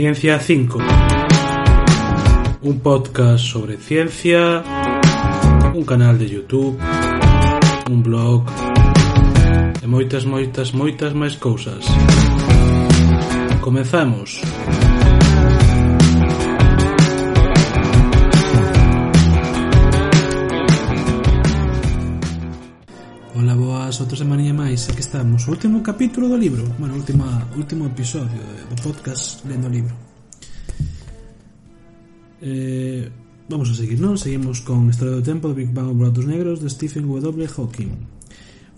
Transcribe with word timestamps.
Ciencia 0.00 0.40
5. 0.40 0.78
Un 2.62 2.80
podcast 2.80 3.44
sobre 3.44 3.76
ciencia, 3.76 4.64
un 5.74 5.84
canal 5.84 6.18
de 6.18 6.26
YouTube, 6.26 6.78
un 7.90 8.02
blog 8.02 8.48
e 9.82 9.86
moitas, 9.86 10.24
moitas, 10.24 10.72
moitas 10.72 11.12
máis 11.12 11.36
cousas. 11.36 11.84
Comezamos. 13.60 14.40
Comezamos. 14.40 14.89
outra 24.00 24.16
semana 24.16 24.42
e 24.42 24.52
Máis 24.52 24.88
aquí 24.88 25.04
estamos. 25.04 25.44
O 25.46 25.52
último 25.52 25.84
capítulo 25.84 26.28
do 26.28 26.36
libro. 26.36 26.64
Bueno, 26.80 26.96
última, 26.96 27.48
último 27.56 27.86
episodio 27.86 28.40
do 28.68 28.76
podcast 28.80 29.44
Lendo 29.44 29.68
o 29.68 29.72
Libro. 29.72 29.94
Eh, 32.40 33.12
Vamos 33.50 33.68
a 33.68 33.74
seguir, 33.74 33.98
non? 33.98 34.14
Seguimos 34.14 34.62
con 34.62 34.86
Historia 34.86 35.18
do 35.18 35.26
Tempo 35.26 35.50
do 35.50 35.58
Big 35.58 35.74
Bang 35.74 35.90
ou 35.90 35.98
Buratos 35.98 36.22
Negros 36.22 36.62
de 36.62 36.70
Stephen 36.70 37.02
W. 37.02 37.50
Hawking. 37.50 37.90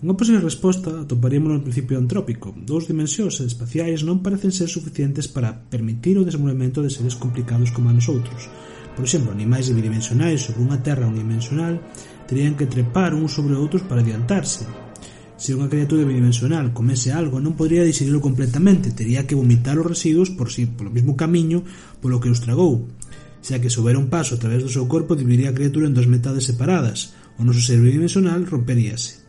Unha 0.01 0.17
posible 0.17 0.41
resposta 0.41 1.05
atoparíamos 1.05 1.53
no 1.53 1.61
principio 1.61 2.01
antrópico. 2.01 2.49
Dous 2.57 2.89
dimensións 2.89 3.37
espaciais 3.45 4.01
non 4.01 4.25
parecen 4.25 4.49
ser 4.49 4.73
suficientes 4.73 5.29
para 5.29 5.53
permitir 5.69 6.17
o 6.17 6.25
desenvolvemento 6.25 6.81
de 6.81 6.89
seres 6.89 7.13
complicados 7.13 7.69
como 7.69 7.93
a 7.93 7.95
nosotros. 7.95 8.49
Por 8.97 9.05
exemplo, 9.05 9.29
animais 9.29 9.69
bidimensionais 9.69 10.41
sobre 10.41 10.65
unha 10.65 10.81
terra 10.81 11.05
unidimensional 11.05 11.77
terían 12.25 12.57
que 12.57 12.65
trepar 12.65 13.13
uns 13.13 13.37
sobre 13.37 13.53
outros 13.53 13.85
para 13.85 14.01
adiantarse, 14.01 14.65
Se 15.43 15.51
unha 15.51 15.67
criatura 15.67 16.07
bidimensional 16.07 16.71
comese 16.71 17.11
algo, 17.11 17.43
non 17.43 17.59
podría 17.59 17.83
digerirlo 17.83 18.23
completamente, 18.23 18.95
tería 18.95 19.27
que 19.27 19.35
vomitar 19.35 19.75
os 19.75 19.83
residuos 19.83 20.31
por 20.31 20.47
si 20.47 20.71
polo 20.71 20.87
mesmo 20.87 21.19
camiño 21.19 21.67
polo 21.99 22.23
que 22.23 22.31
os 22.31 22.39
tragou. 22.39 22.87
Xa 23.43 23.59
que 23.59 23.67
soubera 23.67 23.99
un 23.99 24.07
paso 24.07 24.39
a 24.39 24.39
través 24.39 24.63
do 24.63 24.71
seu 24.71 24.87
corpo, 24.87 25.19
dividiría 25.19 25.51
a 25.51 25.57
criatura 25.59 25.91
en 25.91 25.99
dos 25.99 26.07
metades 26.07 26.47
separadas, 26.47 27.11
o 27.35 27.43
noso 27.43 27.59
ser 27.59 27.83
bidimensional 27.83 28.47
romperíase. 28.47 29.19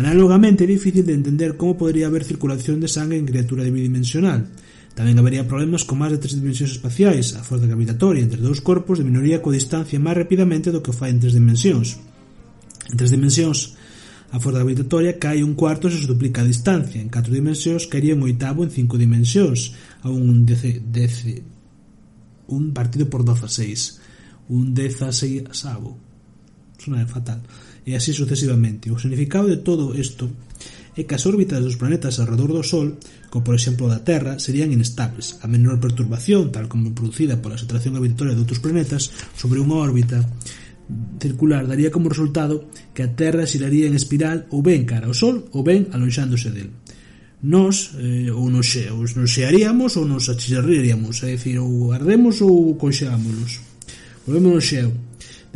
Análogamente, 0.00 0.64
é 0.64 0.72
difícil 0.72 1.04
de 1.04 1.12
entender 1.12 1.60
como 1.60 1.76
podría 1.76 2.08
haber 2.08 2.24
circulación 2.24 2.80
de 2.80 2.88
sangue 2.88 3.20
en 3.20 3.28
criatura 3.28 3.68
bidimensional, 3.68 4.48
Tamén 4.96 5.20
habería 5.20 5.44
problemas 5.44 5.84
con 5.84 6.00
máis 6.00 6.16
de 6.16 6.24
tres 6.24 6.40
dimensións 6.40 6.80
espaciais, 6.80 7.36
a 7.36 7.44
forza 7.44 7.68
gravitatoria 7.68 8.24
entre 8.24 8.40
dous 8.40 8.64
corpos 8.64 8.96
diminuiría 8.96 9.44
coa 9.44 9.52
distancia 9.52 10.00
máis 10.00 10.16
rapidamente 10.16 10.72
do 10.72 10.80
que 10.80 10.88
o 10.88 10.96
fai 10.96 11.12
en 11.12 11.20
tres 11.20 11.36
dimensións. 11.36 12.00
En 12.88 12.96
tres 12.96 13.12
dimensións, 13.12 13.76
A 14.34 14.40
forza 14.42 14.58
gravitatoria 14.58 15.18
cae 15.20 15.44
un 15.44 15.54
cuarto 15.54 15.86
se 15.90 16.02
duplica 16.06 16.42
a 16.42 16.48
distancia. 16.48 16.98
En 16.98 17.12
catro 17.12 17.30
dimensións 17.30 17.86
caería 17.86 18.18
un 18.18 18.26
oitavo 18.26 18.66
en 18.66 18.70
cinco 18.74 18.98
dimensións 18.98 19.76
a 20.02 20.10
un 20.10 20.42
dece, 20.42 20.82
dece, 20.82 21.46
un 22.50 22.74
partido 22.74 23.06
por 23.06 23.22
16 23.22 24.06
un 24.48 24.74
dezaseiasavo. 24.74 25.98
Sona 26.78 27.06
fatal. 27.06 27.42
E 27.86 27.94
así 27.94 28.12
sucesivamente. 28.12 28.90
O 28.90 28.98
significado 28.98 29.46
de 29.48 29.62
todo 29.62 29.94
isto 29.94 30.30
é 30.96 31.04
que 31.04 31.14
as 31.14 31.26
órbitas 31.28 31.60
dos 31.60 31.76
planetas 31.76 32.18
alrededor 32.18 32.56
do 32.56 32.64
Sol, 32.64 32.96
como 33.28 33.44
por 33.44 33.54
exemplo 33.54 33.86
da 33.86 34.02
Terra, 34.02 34.38
serían 34.40 34.72
inestables. 34.72 35.38
A 35.42 35.46
menor 35.46 35.78
perturbación, 35.78 36.50
tal 36.50 36.66
como 36.66 36.94
producida 36.94 37.38
pola 37.38 37.58
atracción 37.58 37.94
gravitatoria 37.94 38.34
de 38.34 38.42
outros 38.42 38.62
planetas, 38.62 39.12
sobre 39.34 39.62
unha 39.62 39.76
órbita, 39.76 40.24
circular 41.18 41.66
daría 41.66 41.90
como 41.90 42.08
resultado 42.08 42.70
que 42.94 43.02
a 43.02 43.12
Terra 43.12 43.46
xiraría 43.46 43.90
en 43.90 43.98
espiral 43.98 44.46
ou 44.54 44.62
ben 44.62 44.86
cara 44.86 45.10
ao 45.10 45.16
Sol 45.16 45.50
ou 45.50 45.66
ben 45.66 45.90
alonxándose 45.90 46.54
del. 46.54 46.70
Nos 47.42 47.94
eh, 47.98 48.30
ou 48.32 48.48
nos, 48.48 48.66
xe, 48.66 48.88
ou 48.90 49.02
nos 49.02 49.30
xearíamos 49.30 49.98
ou 49.98 50.06
nos 50.06 50.30
achirraríamos, 50.30 51.22
é 51.26 51.34
dicir, 51.34 51.58
ou 51.58 51.92
ardemos 51.92 52.40
ou 52.40 52.74
conxeámonos. 52.78 53.60
Volvemos 54.24 54.52
no 54.54 54.62
xeo. 54.62 54.90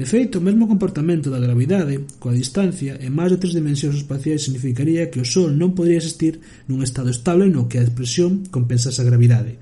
De 0.00 0.06
feito, 0.06 0.38
o 0.38 0.44
mesmo 0.44 0.64
comportamento 0.64 1.28
da 1.28 1.42
gravidade 1.42 2.06
coa 2.22 2.32
distancia 2.32 2.96
en 2.98 3.12
máis 3.12 3.34
de 3.34 3.40
tres 3.42 3.52
dimensións 3.52 4.00
espaciais 4.00 4.46
significaría 4.46 5.10
que 5.10 5.20
o 5.20 5.28
Sol 5.28 5.52
non 5.52 5.76
podría 5.76 6.00
existir 6.00 6.40
nun 6.70 6.80
estado 6.80 7.12
estable 7.12 7.52
no 7.52 7.68
que 7.68 7.78
a 7.78 7.84
expresión 7.84 8.48
compensase 8.48 9.02
a 9.02 9.08
gravidade, 9.08 9.60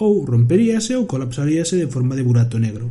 ou 0.00 0.24
romperíase 0.24 0.96
ou 0.96 1.04
colapsaríase 1.04 1.76
de 1.76 1.90
forma 1.90 2.16
de 2.16 2.24
burato 2.24 2.56
negro 2.56 2.88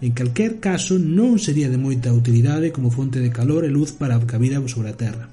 en 0.00 0.12
calquer 0.16 0.60
caso 0.64 0.96
non 0.96 1.36
sería 1.36 1.68
de 1.68 1.76
moita 1.76 2.16
utilidade 2.16 2.72
como 2.72 2.88
fonte 2.88 3.20
de 3.20 3.28
calor 3.28 3.68
e 3.68 3.70
luz 3.70 3.92
para 3.92 4.16
a 4.16 4.38
vida 4.40 4.56
sobre 4.64 4.88
a 4.88 4.96
Terra. 4.96 5.28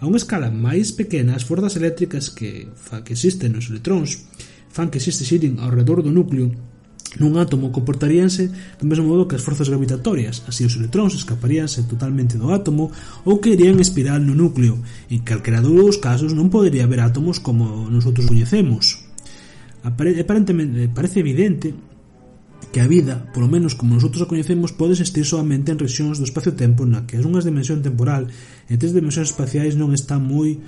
A 0.00 0.08
unha 0.08 0.20
escala 0.20 0.48
máis 0.48 0.96
pequena, 0.96 1.36
as 1.36 1.44
forzas 1.44 1.76
eléctricas 1.76 2.32
que 2.32 2.68
fa 2.76 3.04
que 3.04 3.12
existen 3.16 3.52
nos 3.52 3.68
electróns 3.68 4.24
fan 4.72 4.88
que 4.92 5.00
existe 5.00 5.24
xiren 5.24 5.60
ao 5.60 5.72
redor 5.72 6.04
do 6.04 6.12
núcleo 6.12 6.52
nun 7.16 7.40
átomo 7.40 7.72
comportaríanse 7.72 8.52
do 8.76 8.84
mesmo 8.84 9.08
modo 9.08 9.24
que 9.24 9.36
as 9.40 9.44
forzas 9.44 9.72
gravitatorias, 9.72 10.44
así 10.44 10.68
os 10.68 10.76
electróns 10.76 11.16
escaparíanse 11.16 11.88
totalmente 11.88 12.36
do 12.36 12.52
átomo 12.52 12.92
ou 13.24 13.40
que 13.40 13.56
irían 13.56 13.80
espiral 13.80 14.20
no 14.20 14.36
núcleo. 14.36 14.76
En 15.08 15.24
calquera 15.24 15.64
dos 15.64 15.96
casos 15.96 16.36
non 16.36 16.52
podería 16.52 16.84
haber 16.84 17.00
átomos 17.00 17.40
como 17.40 17.88
nosotros 17.88 18.28
coñecemos. 18.28 19.00
Aparentemente, 19.80 20.92
parece 20.92 21.24
evidente 21.24 21.72
que 22.72 22.80
a 22.80 22.86
vida, 22.86 23.28
polo 23.32 23.48
menos 23.48 23.72
como 23.72 23.96
nosotros 23.96 24.20
a 24.20 24.28
coñecemos, 24.28 24.72
pode 24.76 24.92
existir 24.96 25.24
soamente 25.24 25.72
en 25.72 25.80
rexións 25.80 26.20
do 26.20 26.28
espacio-tempo 26.28 26.84
na 26.84 27.08
que 27.08 27.16
as 27.16 27.24
unhas 27.24 27.48
dimensión 27.48 27.80
temporal 27.80 28.28
e 28.68 28.74
tres 28.76 28.92
dimensións 28.92 29.32
espaciais 29.32 29.80
non 29.80 29.96
están 29.96 30.24
moi 30.24 30.60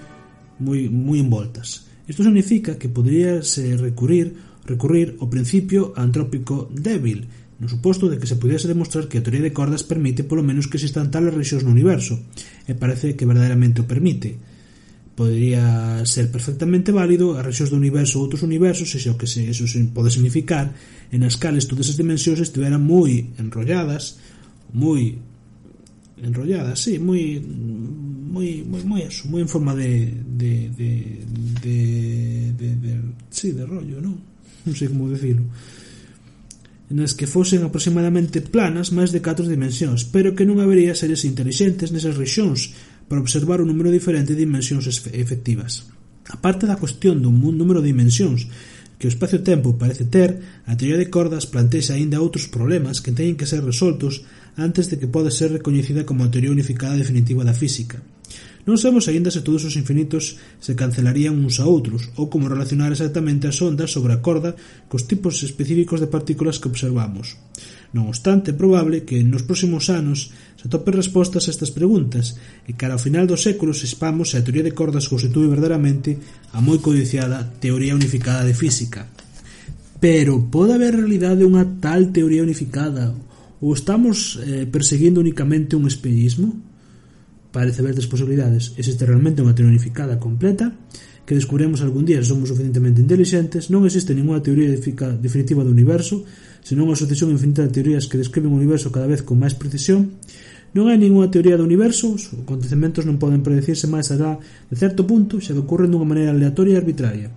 moi 0.58 0.88
moi 0.88 1.20
envoltas. 1.20 1.88
Isto 2.08 2.24
significa 2.24 2.80
que 2.80 2.88
poderíase 2.88 3.76
recurrir 3.76 4.32
recurrir 4.68 5.16
ao 5.20 5.32
principio 5.32 5.96
antrópico 5.96 6.68
débil, 6.68 7.24
no 7.58 7.66
suposto 7.66 8.06
de 8.06 8.20
que 8.20 8.28
se 8.28 8.36
pudiese 8.36 8.68
demostrar 8.68 9.08
que 9.08 9.18
a 9.18 9.24
teoría 9.24 9.42
de 9.42 9.56
cordas 9.56 9.82
permite 9.82 10.22
polo 10.22 10.44
menos 10.44 10.68
que 10.68 10.76
existan 10.76 11.10
tales 11.10 11.34
rexións 11.34 11.64
no 11.64 11.74
universo, 11.74 12.20
e 12.68 12.76
parece 12.76 13.16
que 13.16 13.26
verdadeiramente 13.26 13.82
o 13.82 13.88
permite 13.88 14.36
podría 15.18 16.06
ser 16.06 16.30
perfectamente 16.30 16.94
válido 16.94 17.34
a 17.34 17.42
rexións 17.42 17.74
do 17.74 17.80
universo 17.82 18.22
ou 18.22 18.30
outros 18.30 18.46
universos, 18.46 18.94
e 18.94 19.02
xa 19.02 19.18
que 19.18 19.26
se, 19.26 19.50
eso 19.50 19.66
se 19.66 19.82
pode 19.90 20.14
significar, 20.14 20.70
en 21.10 21.26
as 21.26 21.34
cales 21.34 21.66
todas 21.66 21.90
as 21.90 21.98
dimensións 21.98 22.38
estiveran 22.38 22.86
moi 22.86 23.34
enrolladas, 23.34 24.22
moi 24.70 25.18
enrolladas, 26.22 26.78
sí, 26.78 27.02
moi 27.02 27.42
moi 27.42 28.62
moi 28.62 28.82
moi 28.86 29.00
eso, 29.02 29.26
moi 29.26 29.42
en 29.42 29.50
forma 29.50 29.74
de 29.74 30.06
de 30.38 30.70
de 30.70 30.90
de, 31.66 31.78
de, 32.54 32.68
de 32.78 32.92
sí, 33.34 33.50
de 33.50 33.66
rollo, 33.66 33.98
non? 33.98 34.14
Non 34.62 34.74
sei 34.78 34.86
como 34.86 35.10
decirlo 35.10 35.50
nas 36.88 37.12
que 37.12 37.28
fosen 37.28 37.60
aproximadamente 37.66 38.40
planas 38.40 38.96
máis 38.96 39.12
de 39.12 39.20
4 39.20 39.44
dimensións, 39.44 40.08
pero 40.08 40.32
que 40.32 40.48
non 40.48 40.62
habería 40.62 40.96
seres 40.96 41.28
intelixentes 41.28 41.92
nesas 41.92 42.16
rexións, 42.16 42.72
para 43.08 43.20
observar 43.24 43.64
un 43.64 43.68
número 43.72 43.90
diferente 43.90 44.36
de 44.36 44.44
dimensións 44.44 44.84
efectivas. 44.86 45.88
A 46.28 46.36
parte 46.36 46.68
da 46.68 46.76
cuestión 46.76 47.24
dun 47.24 47.40
número 47.40 47.80
de 47.80 47.90
dimensións 47.90 48.46
que 49.00 49.06
o 49.06 49.12
espacio-tempo 49.12 49.78
parece 49.78 50.04
ter, 50.10 50.62
a 50.66 50.76
teoría 50.76 50.98
de 51.00 51.08
cordas 51.08 51.48
plantexa 51.48 51.96
aínda 51.96 52.20
outros 52.20 52.50
problemas 52.50 53.00
que 53.00 53.14
teñen 53.14 53.38
que 53.38 53.48
ser 53.48 53.64
resoltos 53.64 54.26
antes 54.58 54.90
de 54.90 54.98
que 54.98 55.08
poda 55.08 55.30
ser 55.32 55.54
recoñecida 55.54 56.02
como 56.04 56.26
a 56.26 56.30
teoría 56.30 56.52
unificada 56.52 56.98
definitiva 56.98 57.46
da 57.46 57.56
física. 57.56 58.02
Non 58.68 58.76
sabemos 58.76 59.08
aínda 59.08 59.32
se 59.32 59.40
todos 59.40 59.64
os 59.64 59.80
infinitos 59.80 60.36
se 60.60 60.76
cancelarían 60.76 61.40
uns 61.40 61.56
a 61.56 61.64
outros 61.64 62.12
ou 62.20 62.28
como 62.28 62.52
relacionar 62.52 62.92
exactamente 62.92 63.48
as 63.48 63.56
ondas 63.64 63.96
sobre 63.96 64.12
a 64.12 64.20
corda 64.20 64.60
cos 64.92 65.08
tipos 65.08 65.40
específicos 65.40 66.04
de 66.04 66.12
partículas 66.12 66.60
que 66.60 66.68
observamos. 66.68 67.40
Non 67.96 68.12
obstante, 68.12 68.52
é 68.52 68.60
probable 68.60 69.08
que 69.08 69.24
nos 69.24 69.48
próximos 69.48 69.88
anos 69.88 70.36
se 70.60 70.68
atopen 70.68 71.00
respostas 71.00 71.48
a 71.48 71.52
estas 71.56 71.72
preguntas 71.72 72.36
e 72.68 72.76
cara 72.76 73.00
ao 73.00 73.00
final 73.00 73.24
do 73.24 73.40
século 73.40 73.72
sepamos 73.72 74.36
se 74.36 74.36
a 74.36 74.44
teoría 74.44 74.68
de 74.68 74.76
cordas 74.76 75.08
constitúe 75.08 75.48
verdadeiramente 75.48 76.20
a 76.52 76.60
moi 76.60 76.76
codiciada 76.76 77.48
teoría 77.64 77.96
unificada 77.96 78.44
de 78.44 78.52
física. 78.52 79.08
Pero 79.96 80.44
pode 80.52 80.76
haber 80.76 80.92
realidade 80.92 81.40
unha 81.40 81.64
tal 81.80 82.12
teoría 82.12 82.44
unificada 82.44 83.16
ou 83.64 83.72
estamos 83.72 84.36
eh, 84.44 84.68
perseguindo 84.68 85.24
únicamente 85.24 85.72
un 85.72 85.88
espellismo? 85.88 86.67
Parece 87.52 87.80
haber 87.80 87.94
tres 87.96 88.06
posibilidades. 88.06 88.76
Existe 88.76 89.08
realmente 89.08 89.40
unha 89.40 89.56
teoría 89.56 89.72
unificada 89.72 90.20
completa, 90.20 90.74
que 91.28 91.36
descubremos 91.36 91.84
algún 91.84 92.08
día 92.08 92.24
se 92.24 92.32
somos 92.32 92.48
suficientemente 92.48 93.04
intelixentes, 93.04 93.68
non 93.68 93.84
existe 93.84 94.16
ninguna 94.16 94.40
teoría 94.40 94.72
definitiva 94.72 95.60
do 95.60 95.68
universo, 95.68 96.24
senón 96.64 96.88
unha 96.88 96.96
sucesión 96.96 97.28
infinita 97.28 97.60
de 97.64 97.72
teorías 97.72 98.08
que 98.08 98.16
describen 98.16 98.48
o 98.48 98.56
universo 98.56 98.88
cada 98.88 99.04
vez 99.04 99.20
con 99.20 99.36
máis 99.36 99.52
precisión, 99.52 100.16
non 100.72 100.88
hai 100.88 100.96
ninguna 100.96 101.28
teoría 101.28 101.60
do 101.60 101.68
universo, 101.68 102.16
os 102.16 102.32
acontecementos 102.32 103.04
non 103.04 103.20
poden 103.20 103.44
predecirse 103.44 103.84
máis 103.88 104.08
alá 104.08 104.40
de 104.40 104.76
certo 104.76 105.04
punto, 105.04 105.36
xa 105.36 105.52
que 105.52 105.64
ocorren 105.64 105.92
dunha 105.92 106.08
maneira 106.08 106.32
aleatoria 106.32 106.76
e 106.76 106.80
arbitraria. 106.80 107.28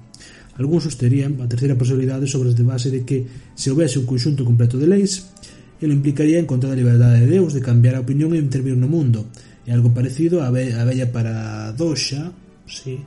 Algúns 0.56 0.88
sosterían 0.88 1.40
a 1.44 1.48
terceira 1.52 1.75
posibilidade 1.75 2.31
sobre 2.31 2.52
as 2.52 2.56
de 2.56 2.63
base 2.63 2.92
de 2.92 3.04
que 3.04 3.28
se 3.56 3.75
houvese 3.75 4.00
un 4.00 4.08
conxunto 4.08 4.48
completo 4.48 4.80
de 4.80 4.88
leis, 4.88 5.36
ele 5.84 5.92
implicaría 5.92 6.40
encontrar 6.40 6.72
a 6.72 6.80
liberdade 6.80 7.24
de 7.24 7.28
Deus 7.28 7.52
de 7.52 7.60
cambiar 7.60 8.00
a 8.00 8.04
opinión 8.04 8.31
e 8.31 8.40
intervir 8.40 8.80
no 8.80 8.88
mundo, 8.88 9.28
Algo 9.72 9.96
parecido 9.96 10.44
á 10.44 10.52
ve, 10.52 10.76
para 10.76 11.08
paradoxa, 11.16 12.36
sí, 12.68 13.00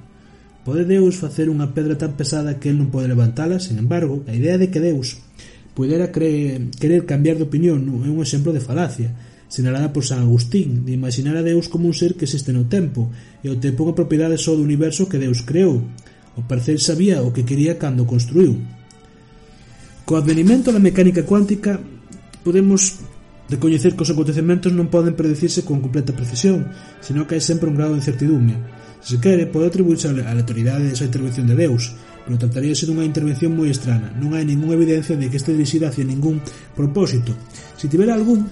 pode 0.65 0.89
Deus 0.89 1.21
facer 1.21 1.53
unha 1.53 1.77
pedra 1.77 2.01
tan 2.01 2.17
pesada 2.17 2.57
que 2.57 2.73
el 2.73 2.81
non 2.81 2.89
pode 2.89 3.05
levantala, 3.05 3.61
sin 3.61 3.77
embargo, 3.77 4.25
a 4.25 4.33
idea 4.33 4.57
de 4.57 4.73
que 4.73 4.81
Deus 4.81 5.21
pudera 5.77 6.09
cre, 6.09 6.73
querer 6.81 7.05
cambiar 7.05 7.37
de 7.37 7.45
opinión 7.45 7.85
é 7.85 8.09
un 8.09 8.25
exemplo 8.25 8.57
de 8.57 8.65
falacia, 8.65 9.13
sinalada 9.53 9.93
por 9.93 10.09
San 10.09 10.25
Agustín, 10.25 10.89
de 10.89 10.97
imaginar 10.97 11.37
a 11.37 11.45
Deus 11.45 11.69
como 11.69 11.85
un 11.85 11.93
ser 11.93 12.17
que 12.17 12.25
existe 12.25 12.57
no 12.57 12.65
tempo, 12.65 13.13
e 13.45 13.53
o 13.53 13.61
tempo 13.61 13.85
unha 13.85 13.93
propiedade 13.93 14.41
só 14.41 14.57
do 14.57 14.65
universo 14.65 15.05
que 15.05 15.21
Deus 15.21 15.45
creou. 15.45 15.85
O 16.35 16.43
parecer 16.49 16.81
sabía 16.81 17.21
o 17.23 17.31
que 17.31 17.47
quería 17.47 17.77
cando 17.77 18.09
construiu. 18.09 18.57
Co 20.09 20.17
advenimento 20.17 20.73
da 20.73 20.81
mecánica 20.81 21.29
cuántica 21.29 21.77
podemos 22.41 23.05
De 23.49 23.61
coñecer 23.61 23.93
que 23.93 24.05
os 24.05 24.13
acontecementos 24.13 24.73
non 24.73 24.89
poden 24.89 25.13
predecirse 25.13 25.69
con 25.69 25.85
completa 25.85 26.17
precisión, 26.17 26.73
senón 27.05 27.29
que 27.29 27.37
hai 27.37 27.45
sempre 27.45 27.69
un 27.69 27.77
grado 27.77 27.93
de 27.93 28.01
incertidumbre. 28.01 28.57
Se 29.05 29.17
se 29.17 29.21
quere, 29.21 29.45
pode 29.45 29.69
atribuirse 29.69 30.09
á 30.09 30.13
autoridade 30.33 30.89
desa 30.89 31.05
intervención 31.05 31.45
de 31.45 31.61
Deus, 31.61 31.93
pero 32.25 32.41
trataríase 32.41 32.89
dunha 32.89 33.05
intervención 33.05 33.53
moi 33.53 33.69
estrana. 33.69 34.09
Non 34.17 34.33
hai 34.33 34.49
ningunha 34.49 34.81
evidencia 34.81 35.13
de 35.13 35.29
que 35.29 35.37
este 35.37 35.53
dirixida 35.53 35.93
hacia 35.93 36.09
ningún 36.09 36.41
propósito. 36.73 37.37
Se 37.77 37.85
tivera 37.93 38.17
algún, 38.17 38.49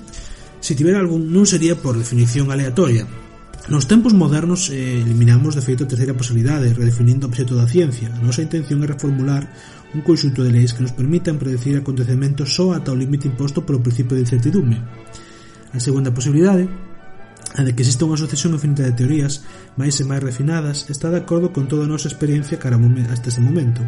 se 0.61 0.77
tivera 0.77 1.01
algún 1.01 1.33
non 1.33 1.49
sería 1.49 1.73
por 1.73 1.97
definición 1.97 2.53
aleatoria, 2.53 3.09
Nos 3.69 3.87
tempos 3.87 4.11
modernos 4.11 4.75
eh, 4.75 4.99
eliminamos 5.07 5.55
de 5.55 5.63
feito 5.63 5.87
a 5.87 5.91
terceira 5.91 6.19
posibilidade, 6.19 6.75
redefinindo 6.75 7.25
o 7.25 7.31
obxecto 7.31 7.55
da 7.55 7.71
ciencia. 7.71 8.11
A 8.11 8.19
nosa 8.19 8.43
intención 8.43 8.83
é 8.83 8.91
reformular 8.91 9.47
un 9.93 10.01
conxunto 10.01 10.41
de 10.41 10.53
leis 10.53 10.73
que 10.73 10.83
nos 10.83 10.97
permitan 10.97 11.37
predecir 11.37 11.77
acontecementos 11.77 12.57
só 12.57 12.73
ata 12.73 12.93
o 12.93 12.99
límite 12.99 13.29
imposto 13.29 13.65
polo 13.65 13.85
principio 13.85 14.17
de 14.17 14.25
incertidume. 14.25 14.81
A 15.73 15.81
segunda 15.81 16.13
posibilidade 16.13 16.69
a 17.53 17.63
de 17.65 17.77
que 17.77 17.85
exista 17.85 18.09
unha 18.09 18.17
sucesión 18.17 18.57
infinita 18.57 18.89
de 18.89 18.97
teorías 18.97 19.45
máis 19.77 20.01
e 20.01 20.09
máis 20.09 20.25
refinadas 20.25 20.89
está 20.89 21.13
de 21.13 21.21
acordo 21.21 21.53
con 21.53 21.69
toda 21.69 21.85
a 21.85 21.91
nosa 21.93 22.09
experiencia 22.09 22.57
cara 22.57 22.81
hasta 23.13 23.29
este 23.29 23.45
momento. 23.45 23.85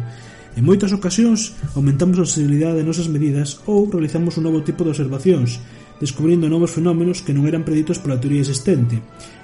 En 0.53 0.63
moitas 0.63 0.93
ocasións 0.93 1.57
aumentamos 1.73 2.21
a 2.21 2.29
sensibilidade 2.29 2.79
de 2.79 2.87
nosas 2.87 3.09
medidas 3.09 3.59
ou 3.65 3.89
realizamos 3.89 4.37
un 4.37 4.45
novo 4.45 4.61
tipo 4.61 4.85
de 4.85 4.93
observacións 4.93 5.59
descubrindo 6.01 6.49
novos 6.51 6.75
fenómenos 6.75 7.23
que 7.23 7.31
non 7.31 7.47
eran 7.47 7.63
preditos 7.63 8.01
pola 8.01 8.19
teoría 8.19 8.43
existente, 8.43 8.99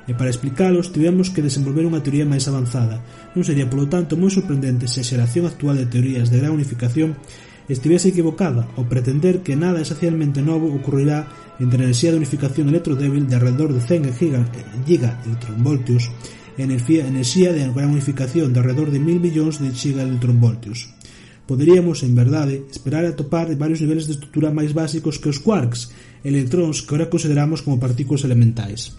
e 0.10 0.18
para 0.18 0.34
explicalos 0.34 0.92
tivemos 0.92 1.30
que 1.30 1.46
desenvolver 1.46 1.88
unha 1.88 2.04
teoría 2.04 2.28
máis 2.28 2.50
avanzada. 2.50 3.00
Non 3.38 3.46
sería, 3.46 3.70
polo 3.70 3.88
tanto, 3.88 4.20
moi 4.20 4.34
sorprendente 4.34 4.90
se 4.90 5.02
a 5.02 5.08
xeración 5.08 5.48
actual 5.48 5.80
de 5.80 5.88
teorías 5.88 6.28
de 6.28 6.42
gran 6.42 6.52
unificación 6.52 7.16
estivese 7.72 8.12
equivocada 8.12 8.68
ao 8.76 8.84
pretender 8.84 9.46
que 9.46 9.56
nada 9.56 9.80
esencialmente 9.80 10.44
novo 10.44 10.68
ocurrirá 10.68 11.30
entre 11.62 11.86
a 11.86 11.88
enerxía 11.88 12.12
de 12.12 12.20
unificación 12.20 12.68
electrodébil 12.68 13.24
de 13.30 13.36
alrededor 13.38 13.72
de 13.72 13.82
100 13.82 14.12
giga, 14.18 14.42
giga 14.84 15.22
electronvoltios 15.24 16.12
e 16.58 16.68
enerxía, 16.68 17.08
enerxía 17.08 17.56
de 17.56 17.64
gran 17.72 17.96
unificación 17.96 18.52
de 18.52 18.60
alrededor 18.60 18.92
de 18.92 19.00
1000 19.00 19.24
millóns 19.24 19.56
de 19.64 19.72
giga 19.72 20.04
electronvoltios. 20.04 20.92
Poderíamos, 21.48 22.04
en 22.04 22.16
verdade, 22.16 22.64
esperar 22.72 23.04
a 23.04 23.16
topar 23.16 23.52
varios 23.56 23.82
niveles 23.84 24.08
de 24.08 24.16
estrutura 24.16 24.56
máis 24.56 24.72
básicos 24.76 25.20
que 25.20 25.32
os 25.32 25.40
quarks, 25.40 25.92
electróns 26.24 26.86
que 26.86 26.94
ora 26.96 27.10
consideramos 27.10 27.62
como 27.62 27.82
partículas 27.82 28.24
elementais. 28.24 28.98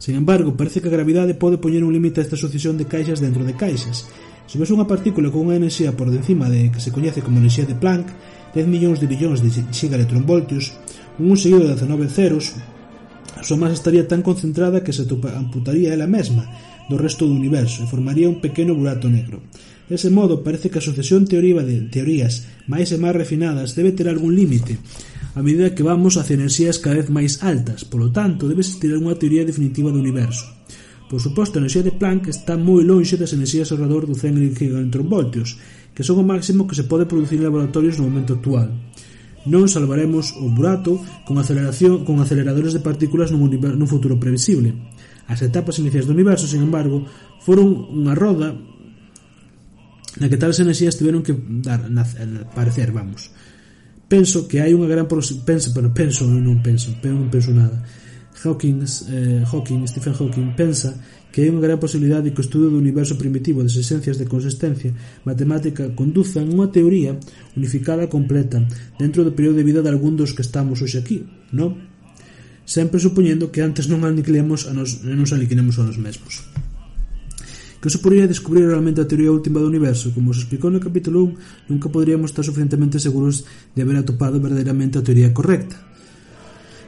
Sen 0.00 0.16
embargo, 0.16 0.56
parece 0.56 0.80
que 0.80 0.88
a 0.88 0.96
gravidade 0.96 1.36
pode 1.36 1.60
poñer 1.60 1.84
un 1.84 1.92
límite 1.92 2.20
a 2.20 2.24
esta 2.24 2.40
sucesión 2.40 2.80
de 2.80 2.88
caixas 2.88 3.20
dentro 3.20 3.44
de 3.44 3.52
caixas. 3.52 4.08
Se 4.48 4.56
ves 4.56 4.72
unha 4.72 4.88
partícula 4.88 5.28
con 5.28 5.44
unha 5.44 5.60
enerxía 5.60 5.92
por 5.92 6.08
encima 6.08 6.48
de 6.48 6.72
que 6.72 6.80
se 6.80 6.88
coñece 6.88 7.20
como 7.20 7.36
enerxía 7.36 7.68
de 7.68 7.76
Planck, 7.76 8.08
10 8.56 8.66
millóns 8.66 8.98
de 8.98 9.06
billóns 9.06 9.44
de 9.44 9.52
gigaelectronvoltios, 9.52 10.72
un 11.20 11.36
seguido 11.36 11.68
de 11.68 11.76
19 11.76 12.08
ceros, 12.08 12.56
a 13.36 13.44
súa 13.44 13.60
masa 13.60 13.76
estaría 13.76 14.08
tan 14.08 14.24
concentrada 14.24 14.82
que 14.82 14.92
se 14.92 15.04
amputaría 15.36 15.94
ela 15.94 16.08
mesma 16.08 16.44
do 16.90 16.98
resto 16.98 17.28
do 17.28 17.36
universo 17.36 17.84
e 17.84 17.90
formaría 17.92 18.26
un 18.26 18.42
pequeno 18.42 18.74
burato 18.74 19.06
negro. 19.06 19.38
Dese 19.86 20.10
modo, 20.10 20.42
parece 20.42 20.70
que 20.70 20.82
a 20.82 20.84
sucesión 20.84 21.28
teoría 21.28 21.62
de 21.62 21.86
teorías 21.86 22.48
máis 22.66 22.90
e 22.90 22.98
máis 22.98 23.14
refinadas 23.14 23.78
debe 23.78 23.94
ter 23.94 24.10
algún 24.10 24.34
límite, 24.34 24.80
a 25.34 25.40
medida 25.42 25.74
que 25.74 25.86
vamos 25.86 26.18
hacia 26.18 26.34
enerxías 26.34 26.82
cada 26.82 26.98
vez 26.98 27.08
máis 27.08 27.38
altas, 27.46 27.86
polo 27.86 28.10
tanto, 28.10 28.50
debe 28.50 28.66
existir 28.66 28.90
unha 28.94 29.14
teoría 29.14 29.46
definitiva 29.46 29.94
do 29.94 30.02
universo. 30.02 30.46
Por 31.06 31.18
suposto, 31.22 31.58
a 31.58 31.62
enerxía 31.62 31.86
de 31.86 31.94
Planck 31.94 32.30
está 32.30 32.54
moi 32.58 32.82
lonxe 32.82 33.18
das 33.18 33.34
enerxías 33.34 33.70
alrededor 33.70 34.06
do 34.06 34.14
100 34.14 34.54
gigantromvoltios, 34.58 35.58
que 35.94 36.06
son 36.06 36.22
o 36.22 36.26
máximo 36.26 36.66
que 36.66 36.78
se 36.78 36.86
pode 36.86 37.06
producir 37.06 37.42
en 37.42 37.46
laboratorios 37.50 37.98
no 37.98 38.06
momento 38.06 38.38
actual. 38.38 38.70
Non 39.46 39.66
salvaremos 39.66 40.34
o 40.38 40.46
burato 40.50 41.02
con 41.26 41.38
aceleración 41.38 42.06
con 42.06 42.18
aceleradores 42.22 42.74
de 42.74 42.84
partículas 42.84 43.30
nun, 43.30 43.50
nun 43.50 43.90
futuro 43.90 44.18
previsible. 44.22 44.74
As 45.30 45.42
etapas 45.46 45.78
iniciais 45.82 46.06
do 46.06 46.14
universo, 46.14 46.50
sin 46.50 46.62
embargo, 46.62 47.06
foron 47.42 47.90
unha 47.90 48.14
roda 48.14 48.54
na 50.18 50.26
que 50.26 50.38
tales 50.38 50.58
enerxías 50.58 50.98
tiveron 50.98 51.22
que 51.22 51.34
dar, 51.62 51.86
na, 51.86 52.02
aparecer, 52.02 52.90
vamos 52.90 53.30
penso 54.10 54.50
que 54.50 54.58
hai 54.58 54.74
unha 54.74 54.90
gran 54.90 55.06
penso, 55.06 55.70
pero 55.70 55.94
penso, 55.94 56.26
non 56.26 56.58
penso, 56.58 56.90
pero 56.98 57.14
non 57.14 57.30
penso 57.30 57.54
nada. 57.54 57.78
Hawking, 58.42 58.82
eh, 58.82 59.44
Hawking, 59.46 59.86
Stephen 59.86 60.14
Hawking 60.18 60.58
pensa 60.58 60.98
que 61.30 61.46
hai 61.46 61.48
unha 61.54 61.62
gran 61.62 61.78
posibilidade 61.78 62.26
de 62.26 62.32
que 62.34 62.42
o 62.42 62.46
estudo 62.46 62.74
do 62.74 62.82
universo 62.82 63.14
primitivo 63.14 63.62
das 63.62 63.78
esencias 63.78 64.18
de 64.18 64.26
consistencia 64.26 64.90
matemática 65.22 65.94
conduzan 65.94 66.50
unha 66.50 66.74
teoría 66.74 67.14
unificada 67.54 68.10
completa 68.10 68.58
dentro 68.98 69.22
do 69.22 69.30
período 69.30 69.62
de 69.62 69.68
vida 69.70 69.78
de 69.78 69.94
algún 69.94 70.18
dos 70.18 70.34
que 70.34 70.42
estamos 70.42 70.82
hoxe 70.82 70.98
aquí, 70.98 71.22
non? 71.54 71.78
Sempre 72.66 72.98
supoñendo 72.98 73.54
que 73.54 73.62
antes 73.62 73.86
non 73.86 74.02
aniquilemos 74.02 74.66
a 74.66 74.74
nos, 74.74 75.06
non 75.06 75.22
nos 75.22 75.30
aniquilemos 75.30 75.78
a 75.78 75.86
nos 75.86 76.02
mesmos 76.02 76.42
que 77.80 77.88
se 77.88 77.96
suporía 77.96 78.28
descubrir 78.28 78.68
realmente 78.68 79.00
a 79.00 79.08
teoría 79.08 79.32
última 79.32 79.58
do 79.58 79.66
universo. 79.66 80.12
Como 80.12 80.36
se 80.36 80.44
explicou 80.44 80.68
no 80.68 80.84
capítulo 80.84 81.24
1, 81.24 81.72
nunca 81.72 81.88
poderíamos 81.88 82.30
estar 82.30 82.44
suficientemente 82.44 83.00
seguros 83.00 83.48
de 83.72 83.80
haber 83.80 83.96
atopado 83.96 84.36
verdadeiramente 84.36 85.00
a 85.00 85.04
teoría 85.04 85.32
correcta. 85.32 85.80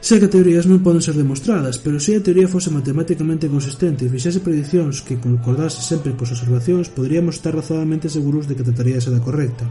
Sei 0.02 0.18
que 0.18 0.26
teorías 0.26 0.66
non 0.66 0.82
poden 0.82 0.98
ser 0.98 1.14
demostradas, 1.14 1.78
pero 1.78 2.02
se 2.02 2.18
a 2.18 2.24
teoría 2.26 2.50
fose 2.50 2.74
matemáticamente 2.74 3.46
consistente 3.46 4.02
e 4.02 4.10
fixese 4.10 4.42
prediccións 4.42 4.98
que 4.98 5.22
concordase 5.22 5.78
sempre 5.78 6.18
cos 6.18 6.34
observacións, 6.34 6.90
poderíamos 6.90 7.38
estar 7.38 7.54
razonadamente 7.54 8.10
seguros 8.10 8.50
de 8.50 8.58
que 8.58 8.66
trataríase 8.66 9.14
da 9.14 9.22
correcta. 9.22 9.62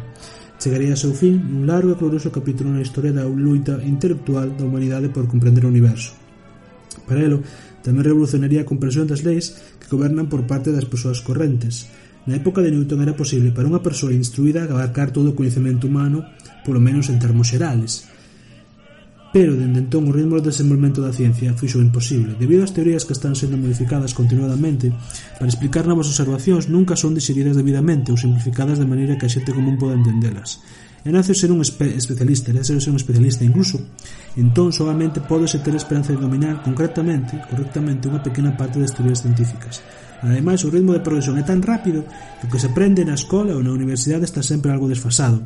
Chegaría 0.56 0.96
ao 0.96 1.04
seu 1.04 1.12
fin 1.12 1.36
un 1.36 1.68
largo 1.68 1.92
e 1.92 2.00
glorioso 2.00 2.32
capítulo 2.32 2.72
na 2.72 2.80
historia 2.80 3.12
da 3.12 3.28
luita 3.28 3.84
intelectual 3.84 4.56
da 4.56 4.64
humanidade 4.64 5.12
por 5.12 5.28
comprender 5.28 5.68
o 5.68 5.74
universo. 5.74 6.16
Para 7.04 7.28
elo, 7.28 7.44
Tamén 7.82 8.06
revolucionaría 8.06 8.62
a 8.62 8.70
comprensión 8.70 9.10
das 9.10 9.26
leis 9.26 9.58
que 9.82 9.90
gobernan 9.90 10.30
por 10.30 10.46
parte 10.46 10.70
das 10.70 10.86
persoas 10.86 11.22
correntes. 11.26 11.90
Na 12.30 12.38
época 12.38 12.62
de 12.62 12.70
Newton 12.70 13.02
era 13.02 13.18
posible 13.18 13.50
para 13.50 13.66
unha 13.66 13.82
persoa 13.82 14.14
instruída 14.14 14.70
abarcar 14.70 15.10
todo 15.10 15.34
o 15.34 15.38
coñecemento 15.38 15.90
humano, 15.90 16.22
polo 16.62 16.78
menos 16.78 17.10
en 17.10 17.18
termos 17.18 17.50
xerales. 17.50 18.06
Pero, 19.32 19.56
dende 19.56 19.80
entón, 19.80 20.06
o 20.06 20.12
ritmo 20.12 20.36
do 20.38 20.52
desenvolvemento 20.52 21.00
da 21.00 21.16
ciencia 21.16 21.56
fixo 21.56 21.80
imposible. 21.80 22.36
Debido 22.36 22.68
ás 22.68 22.76
teorías 22.76 23.08
que 23.08 23.16
están 23.16 23.34
sendo 23.34 23.56
modificadas 23.56 24.12
continuadamente, 24.12 24.92
para 25.40 25.48
explicar 25.48 25.88
novas 25.88 26.12
observacións 26.12 26.68
nunca 26.68 27.00
son 27.00 27.16
diseridas 27.16 27.56
debidamente 27.56 28.12
ou 28.12 28.20
simplificadas 28.20 28.76
de 28.76 28.86
maneira 28.86 29.16
que 29.16 29.26
a 29.26 29.34
xente 29.34 29.56
común 29.56 29.80
poda 29.80 29.96
entendelas. 29.96 30.60
Enacio 31.04 31.34
ser 31.34 31.50
un 31.52 31.66
espe 31.66 31.98
especialista, 31.98 32.52
Enacio 32.52 32.78
ser 32.80 32.94
un 32.94 33.02
especialista 33.02 33.42
incluso, 33.42 33.82
entón 34.38 34.70
solamente 34.70 35.18
podese 35.18 35.58
ter 35.58 35.74
esperanza 35.74 36.14
de 36.14 36.22
dominar 36.22 36.62
concretamente, 36.62 37.42
correctamente, 37.50 38.06
unha 38.06 38.22
pequena 38.22 38.54
parte 38.54 38.78
das 38.78 38.94
teorías 38.94 39.26
científicas. 39.26 39.82
Ademais, 40.22 40.62
o 40.62 40.70
ritmo 40.70 40.94
de 40.94 41.02
progresión 41.02 41.42
é 41.42 41.44
tan 41.44 41.66
rápido 41.66 42.06
que 42.38 42.46
o 42.46 42.52
que 42.54 42.62
se 42.62 42.70
aprende 42.70 43.02
na 43.02 43.18
escola 43.18 43.58
ou 43.58 43.66
na 43.66 43.74
universidade 43.74 44.30
está 44.30 44.46
sempre 44.46 44.70
algo 44.70 44.86
desfasado. 44.86 45.42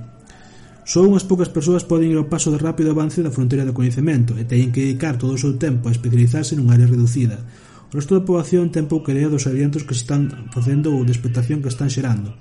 Só 0.83 1.07
unhas 1.07 1.23
poucas 1.23 1.47
persoas 1.47 1.87
poden 1.87 2.11
ir 2.11 2.19
ao 2.19 2.27
paso 2.27 2.51
de 2.51 2.59
rápido 2.59 2.91
avance 2.91 3.23
da 3.23 3.31
fronteira 3.31 3.63
do 3.63 3.71
coñecemento 3.71 4.35
e 4.35 4.43
teñen 4.43 4.75
que 4.75 4.83
dedicar 4.83 5.15
todo 5.15 5.33
o 5.33 5.39
seu 5.39 5.55
tempo 5.55 5.87
a 5.87 5.95
especializarse 5.95 6.59
nun 6.59 6.67
área 6.67 6.83
reducida. 6.83 7.39
O 7.87 7.95
resto 7.95 8.11
da 8.11 8.27
poboación 8.27 8.75
ten 8.75 8.91
pouca 8.91 9.15
idea 9.15 9.31
dos 9.31 9.47
adiantos 9.47 9.87
que 9.87 9.95
se 9.95 10.03
están 10.03 10.51
facendo 10.51 10.91
ou 10.91 11.07
da 11.07 11.15
expectación 11.15 11.63
que 11.63 11.71
están 11.71 11.87
xerando. 11.87 12.35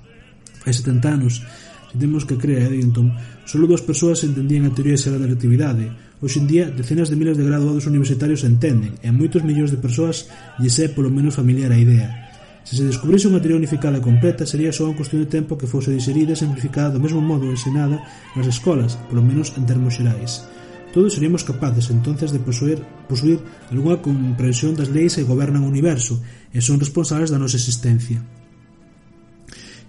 Fai 0.59 0.75
70 0.75 1.07
anos 1.07 1.47
temos 1.95 2.27
que 2.27 2.37
creer 2.37 2.63
a 2.63 2.65
eh, 2.67 2.77
Eddington, 2.77 3.11
só 3.47 3.55
dúas 3.57 3.81
persoas 3.81 4.23
entendían 4.27 4.67
a 4.67 4.75
teoría 4.75 4.99
xeral 4.99 5.19
da 5.19 5.31
relatividade. 5.31 5.89
Hoxe 6.21 6.39
en 6.39 6.47
día, 6.47 6.71
decenas 6.71 7.11
de 7.11 7.19
miles 7.19 7.35
de 7.39 7.47
graduados 7.47 7.87
universitarios 7.87 8.43
entenden, 8.43 8.99
e 9.03 9.07
a 9.07 9.15
moitos 9.15 9.43
millóns 9.43 9.71
de 9.71 9.81
persoas 9.81 10.27
lles 10.61 10.75
é 10.79 10.87
polo 10.91 11.09
menos 11.09 11.35
familiar 11.35 11.71
a 11.71 11.79
idea. 11.79 12.25
Se 12.65 12.73
se 12.73 12.87
descubrise 12.89 13.29
unha 13.29 13.37
teoría 13.37 13.61
unificada 13.61 14.01
completa, 14.01 14.49
sería 14.49 14.73
só 14.73 14.89
unha 14.89 14.97
cuestión 14.97 15.21
de 15.21 15.29
tempo 15.29 15.53
que 15.53 15.69
fose 15.69 15.93
diserida 15.93 16.33
e 16.33 16.41
simplificada 16.41 16.97
do 16.97 17.03
mesmo 17.03 17.21
modo 17.21 17.45
ensinada 17.45 18.01
nas 18.33 18.49
escolas, 18.49 18.97
polo 19.05 19.21
menos 19.21 19.53
en 19.53 19.69
termos 19.69 20.01
xerais. 20.01 20.41
Todos 20.89 21.13
seríamos 21.13 21.43
capaces, 21.43 21.91
entonces, 21.91 22.31
de 22.31 22.39
posuir, 22.39 22.81
posuir 23.05 23.37
algunha 23.69 24.01
comprensión 24.01 24.73
das 24.73 24.89
leis 24.89 25.13
que 25.13 25.27
gobernan 25.27 25.61
o 25.61 25.69
universo 25.69 26.17
e 26.49 26.57
son 26.57 26.81
responsables 26.81 27.29
da 27.29 27.37
nosa 27.37 27.61
existencia. 27.61 28.17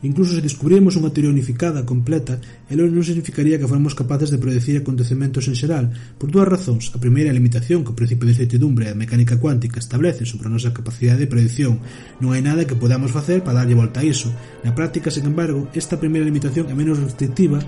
Incluso 0.02 0.36
se 0.36 0.44
descubriremos 0.44 1.00
unha 1.00 1.08
teoría 1.08 1.32
unificada 1.32 1.88
completa, 1.88 2.36
elo 2.68 2.84
non 2.84 3.00
significaría 3.00 3.56
que 3.56 3.64
fóramos 3.64 3.96
capaces 3.96 4.28
de 4.28 4.36
predecir 4.36 4.76
acontecementos 4.76 5.48
en 5.48 5.56
xeral, 5.56 5.88
por 6.20 6.28
dúas 6.28 6.44
razóns. 6.44 6.92
A 6.92 7.00
primeira 7.00 7.32
a 7.32 7.36
limitación 7.36 7.80
que 7.80 7.96
o 7.96 7.98
principio 7.98 8.28
de 8.28 8.36
certidumbre 8.36 8.92
a 8.92 8.98
mecánica 8.98 9.40
cuántica 9.40 9.80
establece 9.80 10.28
sobre 10.28 10.46
a 10.48 10.54
nosa 10.54 10.76
capacidade 10.76 11.24
de 11.24 11.32
predicción. 11.32 11.80
Non 12.20 12.36
hai 12.36 12.44
nada 12.44 12.68
que 12.68 12.76
podamos 12.76 13.08
facer 13.08 13.40
para 13.40 13.64
darlle 13.64 13.78
volta 13.78 14.04
a 14.04 14.06
iso. 14.06 14.28
Na 14.60 14.76
práctica, 14.76 15.08
sen 15.08 15.24
embargo, 15.24 15.72
esta 15.72 15.96
primeira 15.96 16.28
limitación 16.28 16.68
é 16.68 16.74
menos 16.76 17.00
restrictiva 17.00 17.64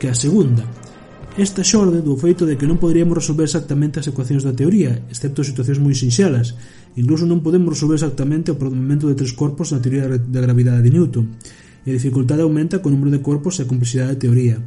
que 0.00 0.08
a 0.08 0.16
segunda, 0.16 0.64
Esta 1.36 1.60
xorde 1.60 2.00
do 2.00 2.16
feito 2.16 2.48
de 2.48 2.56
que 2.56 2.64
non 2.64 2.80
poderíamos 2.80 3.20
resolver 3.20 3.44
exactamente 3.44 4.00
as 4.00 4.08
ecuacións 4.08 4.40
da 4.40 4.56
teoría, 4.56 5.04
excepto 5.12 5.44
situacións 5.44 5.84
moi 5.84 5.92
sinxelas. 5.92 6.56
Incluso 6.96 7.28
non 7.28 7.44
podemos 7.44 7.76
resolver 7.76 8.00
exactamente 8.00 8.48
o 8.48 8.56
provocamento 8.56 9.04
de 9.04 9.20
tres 9.20 9.36
corpos 9.36 9.68
na 9.68 9.84
teoría 9.84 10.08
da 10.08 10.40
gravidade 10.40 10.80
de 10.80 10.88
Newton 10.88 11.36
e 11.86 11.94
a 11.94 11.96
dificultade 11.96 12.42
aumenta 12.42 12.82
co 12.82 12.90
número 12.90 13.14
de 13.14 13.22
corpos 13.22 13.56
e 13.56 13.62
a 13.62 13.70
complexidade 13.70 14.18
da 14.18 14.22
teoría. 14.26 14.58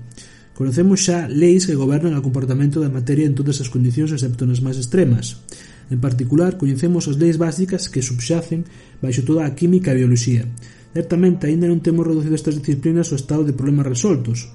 Conocemos 0.56 1.04
xa 1.04 1.28
leis 1.28 1.68
que 1.68 1.76
gobernan 1.76 2.16
o 2.16 2.24
comportamento 2.24 2.80
da 2.80 2.88
materia 2.88 3.28
en 3.28 3.36
todas 3.36 3.60
as 3.60 3.68
condicións 3.68 4.16
excepto 4.16 4.48
nas 4.48 4.64
máis 4.64 4.80
extremas. 4.80 5.44
En 5.92 6.00
particular, 6.00 6.56
coñecemos 6.56 7.12
as 7.12 7.20
leis 7.20 7.36
básicas 7.36 7.92
que 7.92 8.04
subxacen 8.04 8.64
baixo 9.04 9.28
toda 9.28 9.44
a 9.44 9.56
química 9.56 9.92
e 9.92 9.94
a 9.96 10.00
bioloxía. 10.00 10.48
Certamente, 10.96 11.48
aínda 11.48 11.68
non 11.68 11.84
temos 11.84 12.08
reducido 12.08 12.36
estas 12.36 12.58
disciplinas 12.58 13.12
ao 13.12 13.20
estado 13.20 13.44
de 13.44 13.56
problemas 13.56 13.88
resoltos, 13.88 14.52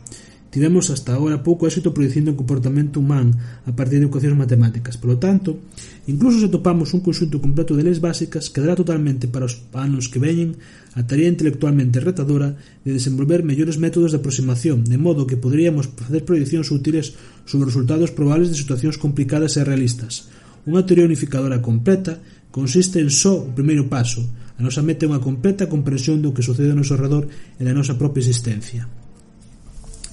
Tivemos 0.55 0.87
hasta 0.95 1.19
agora 1.19 1.43
pouco 1.43 1.67
éxito 1.67 1.91
producindo 1.91 2.31
o 2.31 2.39
comportamento 2.39 3.03
humán 3.03 3.35
a 3.67 3.75
partir 3.75 3.99
de 3.99 4.07
ecuacións 4.07 4.39
matemáticas. 4.39 4.95
Por 4.95 5.11
lo 5.11 5.19
tanto, 5.19 5.59
incluso 6.07 6.39
se 6.39 6.47
topamos 6.47 6.95
un 6.95 7.03
conxunto 7.03 7.43
completo 7.43 7.75
de 7.75 7.83
leis 7.83 7.99
básicas, 7.99 8.55
quedará 8.55 8.79
totalmente 8.79 9.27
para 9.27 9.51
os 9.51 9.67
anos 9.75 10.07
que 10.07 10.23
veñen 10.23 10.55
a 10.95 11.03
tarea 11.03 11.27
intelectualmente 11.27 11.99
retadora 11.99 12.55
de 12.87 12.95
desenvolver 12.95 13.43
mellores 13.43 13.83
métodos 13.83 14.15
de 14.15 14.23
aproximación, 14.23 14.87
de 14.87 14.95
modo 14.95 15.27
que 15.27 15.35
poderíamos 15.35 15.91
facer 15.91 16.23
proyeccións 16.23 16.71
útiles 16.71 17.19
sobre 17.51 17.75
resultados 17.75 18.15
probables 18.15 18.55
de 18.55 18.61
situacións 18.63 18.95
complicadas 18.95 19.59
e 19.59 19.67
realistas. 19.67 20.31
Unha 20.71 20.87
teoría 20.87 21.11
unificadora 21.11 21.59
completa 21.67 22.23
consiste 22.55 23.03
en 23.03 23.11
só 23.11 23.43
o 23.43 23.51
primeiro 23.51 23.91
paso. 23.91 24.23
A 24.55 24.63
nosa 24.63 24.87
meta 24.87 25.03
é 25.03 25.11
unha 25.11 25.19
completa 25.19 25.67
comprensión 25.67 26.23
do 26.23 26.31
que 26.31 26.47
sucede 26.47 26.71
ao 26.71 26.79
noso 26.79 26.95
redor 26.95 27.27
e 27.59 27.63
da 27.67 27.75
nosa 27.75 27.99
propia 27.99 28.23
existencia. 28.23 28.87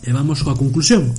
E 0.01 0.09
vamos 0.09 0.41
coa 0.41 0.57
conclusión. 0.57 1.13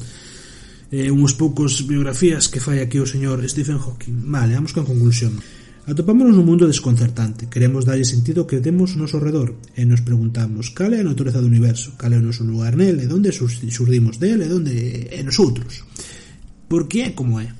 Eh, 0.91 1.09
Uns 1.15 1.39
poucos 1.39 1.87
biografías 1.87 2.51
que 2.51 2.59
fai 2.59 2.83
aquí 2.83 2.99
o 2.99 3.07
señor 3.07 3.39
Stephen 3.47 3.79
Hawking. 3.79 4.27
Vale, 4.27 4.59
vamos 4.59 4.75
coa 4.75 4.85
conclusión. 4.85 5.39
Atopámonos 5.83 6.39
nun 6.39 6.47
mundo 6.47 6.71
desconcertante, 6.71 7.51
queremos 7.51 7.83
darlle 7.83 8.07
sentido 8.07 8.47
que 8.47 8.63
temos 8.63 8.95
noso 8.95 9.19
redor. 9.19 9.59
E 9.75 9.83
nos 9.83 10.03
preguntamos 10.07 10.71
cal 10.71 10.95
é 10.95 11.03
a 11.03 11.09
natureza 11.11 11.43
do 11.43 11.51
universo, 11.51 11.99
cal 11.99 12.15
é 12.15 12.19
o 12.19 12.27
noso 12.27 12.47
lugar 12.47 12.79
nel? 12.79 13.03
E 13.03 13.11
onde 13.11 13.35
surdimos 13.35 14.23
del? 14.23 14.47
E 14.47 14.51
onde 14.51 15.11
é 15.11 15.19
nosotros. 15.27 15.83
Por 16.71 16.87
que 16.87 17.07
é 17.07 17.19
como 17.19 17.43
é? 17.43 17.51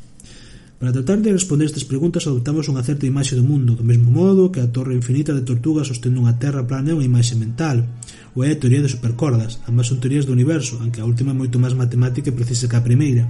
Para 0.79 0.95
tratar 0.95 1.19
de 1.19 1.35
responder 1.35 1.67
estas 1.67 1.87
preguntas 1.87 2.27
adoptamos 2.27 2.67
unha 2.71 2.83
certa 2.83 3.07
imaxe 3.07 3.35
do 3.35 3.43
mundo, 3.43 3.75
do 3.79 3.87
mesmo 3.87 4.11
modo 4.11 4.51
que 4.55 4.63
a 4.63 4.71
torre 4.71 4.99
infinita 4.99 5.35
de 5.35 5.47
tortugas 5.47 5.91
sostendo 5.91 6.23
unha 6.23 6.39
terra 6.39 6.63
plana 6.63 6.91
é 6.91 6.99
unha 6.99 7.07
imaxe 7.07 7.35
mental 7.35 7.87
ou 8.33 8.45
é 8.45 8.53
a 8.53 8.61
teoría 8.61 8.81
de 8.81 8.89
supercordas. 8.89 9.61
Ambas 9.69 9.89
son 9.89 10.01
teorías 10.01 10.25
do 10.25 10.33
universo, 10.33 10.81
aunque 10.81 11.01
a 11.01 11.09
última 11.09 11.33
é 11.33 11.37
moito 11.37 11.61
máis 11.61 11.77
matemática 11.77 12.33
e 12.33 12.37
precisa 12.37 12.69
que 12.69 12.77
a 12.77 12.85
primeira. 12.85 13.29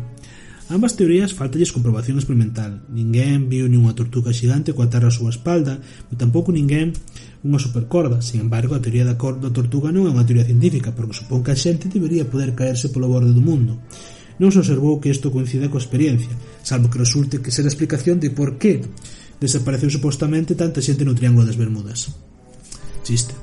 Ambas 0.71 0.94
teorías 0.94 1.35
faltalles 1.35 1.75
comprobación 1.75 2.16
experimental. 2.16 2.80
Ninguén 2.88 3.50
viu 3.50 3.66
nunha 3.66 3.92
tortuga 3.99 4.32
xigante 4.32 4.73
coa 4.73 4.88
terra 4.88 5.11
a 5.11 5.14
súa 5.14 5.35
espalda, 5.35 5.82
e 6.09 6.14
tampouco 6.14 6.54
ninguén 6.54 6.94
unha 7.42 7.59
supercorda. 7.59 8.23
Sin 8.23 8.40
embargo, 8.40 8.78
a 8.78 8.80
teoría 8.80 9.02
da 9.04 9.18
corda 9.18 9.50
da 9.50 9.56
tortuga 9.56 9.90
non 9.90 10.06
é 10.06 10.14
unha 10.14 10.25
teoría 10.25 10.47
científica, 10.47 10.94
porque 10.94 11.18
supón 11.18 11.42
que 11.42 11.52
a 11.52 11.59
xente 11.59 11.90
debería 11.90 12.25
poder 12.25 12.54
caerse 12.54 12.88
polo 12.88 13.11
borde 13.11 13.35
do 13.35 13.42
mundo 13.42 13.82
non 14.40 14.50
se 14.50 14.59
observou 14.59 14.99
que 14.99 15.12
isto 15.12 15.30
coincida 15.30 15.68
coa 15.68 15.82
experiencia, 15.82 16.32
salvo 16.64 16.88
que 16.88 16.99
resulte 16.99 17.38
que 17.38 17.54
ser 17.54 17.62
a 17.62 17.73
explicación 17.73 18.16
de 18.18 18.35
por 18.35 18.56
que 18.56 18.82
desapareceu 19.38 19.90
supostamente 19.90 20.59
tanta 20.59 20.80
xente 20.80 21.04
no 21.04 21.14
Triángulo 21.14 21.47
das 21.47 21.59
Bermudas. 21.59 22.11
Chiste. 23.06 23.42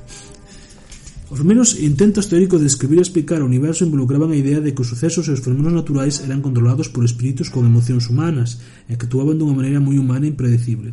Os 1.30 1.38
primeiros 1.38 1.78
intentos 1.78 2.26
teóricos 2.26 2.58
de 2.58 2.66
describir 2.66 2.98
e 2.98 3.06
explicar 3.06 3.38
o 3.38 3.46
universo 3.46 3.86
involucraban 3.86 4.34
a 4.34 4.40
idea 4.42 4.58
de 4.58 4.74
que 4.74 4.82
os 4.82 4.90
sucesos 4.90 5.30
e 5.30 5.32
os 5.32 5.38
fenómenos 5.38 5.78
naturais 5.78 6.18
eran 6.26 6.42
controlados 6.42 6.90
por 6.90 7.06
espíritus 7.06 7.54
con 7.54 7.62
emocións 7.62 8.10
humanas 8.10 8.58
e 8.90 8.98
que 8.98 9.06
actuaban 9.06 9.38
dunha 9.38 9.54
maneira 9.54 9.78
moi 9.78 9.94
humana 9.94 10.26
e 10.26 10.34
impredecible. 10.34 10.90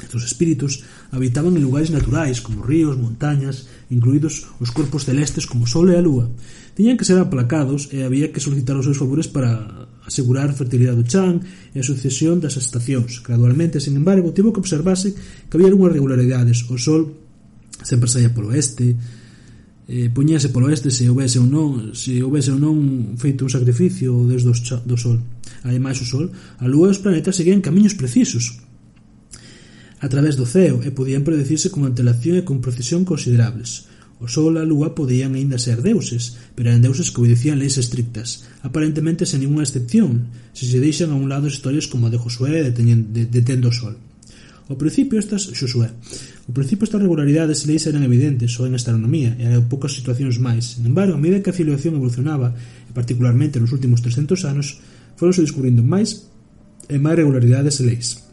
Estos 0.00 0.24
espíritus 0.24 0.88
habitaban 1.12 1.52
en 1.52 1.68
lugares 1.68 1.92
naturais 1.92 2.40
como 2.40 2.64
ríos, 2.64 2.96
montañas, 2.96 3.68
incluídos 3.92 4.48
os 4.56 4.72
corpos 4.72 5.04
celestes 5.04 5.44
como 5.44 5.68
o 5.68 5.70
Sol 5.70 5.92
e 5.92 6.00
a 6.00 6.02
Lúa. 6.02 6.32
Tiñan 6.72 6.96
que 6.96 7.04
ser 7.04 7.20
aplacados 7.20 7.92
e 7.92 8.08
había 8.08 8.32
que 8.32 8.40
solicitar 8.40 8.72
os 8.80 8.88
seus 8.88 8.96
favores 8.96 9.28
para 9.28 9.84
asegurar 10.08 10.48
a 10.48 10.56
fertilidade 10.56 10.96
do 10.96 11.04
chan 11.04 11.44
e 11.76 11.82
a 11.82 11.84
sucesión 11.84 12.40
das 12.40 12.56
estacións. 12.56 13.20
Gradualmente, 13.20 13.84
sin 13.84 14.00
embargo, 14.00 14.32
tivo 14.32 14.48
que 14.48 14.64
observarse 14.64 15.12
que 15.12 15.54
había 15.60 15.68
algunhas 15.68 15.92
regularidades. 15.92 16.64
O 16.72 16.80
Sol 16.80 17.12
sempre 17.84 18.08
saía 18.08 18.32
polo 18.32 18.56
oeste, 18.56 18.96
eh, 19.88 20.12
poñíase 20.12 20.52
polo 20.52 20.68
este 20.68 20.92
se 20.92 21.08
houvese 21.08 21.40
ou 21.40 21.48
non 21.48 21.96
se 21.96 22.20
houvese 22.20 22.52
ou 22.52 22.60
non 22.60 23.16
feito 23.16 23.48
un 23.48 23.52
sacrificio 23.52 24.12
desde 24.28 24.52
do, 24.52 24.54
do 24.84 24.96
sol 25.00 25.18
ademais 25.64 25.98
o 25.98 26.06
sol, 26.06 26.30
a 26.60 26.68
lúa 26.68 26.88
e 26.88 26.94
os 26.94 27.00
planetas 27.00 27.40
seguían 27.40 27.64
camiños 27.64 27.96
precisos 27.96 28.60
a 29.98 30.06
través 30.06 30.36
do 30.36 30.46
ceo 30.46 30.84
e 30.84 30.92
podían 30.92 31.24
predecirse 31.24 31.72
con 31.72 31.88
antelación 31.88 32.38
e 32.38 32.46
con 32.46 32.60
precisión 32.60 33.08
considerables 33.08 33.88
O 34.18 34.26
Sol 34.26 34.58
e 34.58 34.60
a 34.62 34.66
Lúa 34.66 34.98
podían 34.98 35.38
aínda 35.38 35.62
ser 35.62 35.78
deuses, 35.78 36.34
pero 36.58 36.74
eran 36.74 36.82
deuses 36.82 37.14
que 37.14 37.22
obedecían 37.22 37.62
leis 37.62 37.78
estrictas, 37.78 38.50
aparentemente 38.66 39.22
sen 39.22 39.46
ninguna 39.46 39.62
excepción, 39.62 40.34
se 40.50 40.66
se 40.66 40.82
deixan 40.82 41.14
a 41.14 41.20
un 41.22 41.30
lado 41.30 41.46
historias 41.46 41.86
como 41.86 42.10
a 42.10 42.12
de 42.12 42.18
Josué 42.18 42.74
detendo 42.74 43.70
o 43.70 43.76
Sol. 43.78 43.94
Ao 44.68 44.76
principio 44.76 45.16
estas, 45.16 45.48
Xosué, 45.56 45.88
ao 45.88 46.52
principio 46.52 46.84
estas 46.84 47.00
regularidades 47.00 47.64
leis 47.64 47.88
eran 47.88 48.04
evidentes 48.04 48.52
só 48.52 48.68
en 48.68 48.76
astronomía 48.76 49.32
e 49.40 49.48
en 49.48 49.64
poucas 49.64 49.96
situacións 49.96 50.36
máis. 50.36 50.76
Sin 50.76 50.84
embargo, 50.84 51.16
a 51.16 51.22
medida 51.22 51.40
que 51.40 51.48
a 51.48 51.56
filiación 51.56 51.96
evolucionaba, 51.96 52.52
e 52.52 52.92
particularmente 52.92 53.56
nos 53.56 53.72
últimos 53.72 54.04
300 54.04 54.44
anos, 54.44 54.76
foronse 55.16 55.40
descubrindo 55.40 55.80
máis 55.80 56.28
e 56.84 57.00
máis 57.00 57.16
regularidades 57.16 57.80
e 57.80 57.88
leis. 57.88 58.28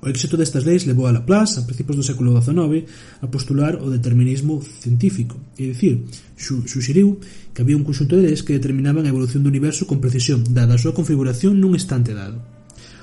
O 0.00 0.08
éxito 0.08 0.40
destas 0.40 0.64
leis 0.64 0.88
levou 0.88 1.04
a 1.04 1.12
Laplace, 1.12 1.60
a 1.60 1.68
principios 1.68 2.00
do 2.00 2.08
século 2.08 2.32
XIX, 2.34 2.88
a 3.20 3.28
postular 3.28 3.76
o 3.76 3.92
determinismo 3.92 4.58
científico, 4.64 5.36
é 5.60 5.68
dicir, 5.70 6.08
suxeriu 6.34 7.22
que 7.52 7.60
había 7.62 7.78
un 7.78 7.84
conxunto 7.84 8.16
de 8.16 8.24
leis 8.24 8.40
que 8.40 8.56
determinaban 8.56 9.04
a 9.04 9.12
evolución 9.12 9.44
do 9.44 9.52
universo 9.52 9.84
con 9.84 10.02
precisión, 10.02 10.42
dada 10.48 10.74
a 10.74 10.82
súa 10.82 10.96
configuración 10.96 11.60
nun 11.60 11.76
instante 11.78 12.16
dado. 12.16 12.51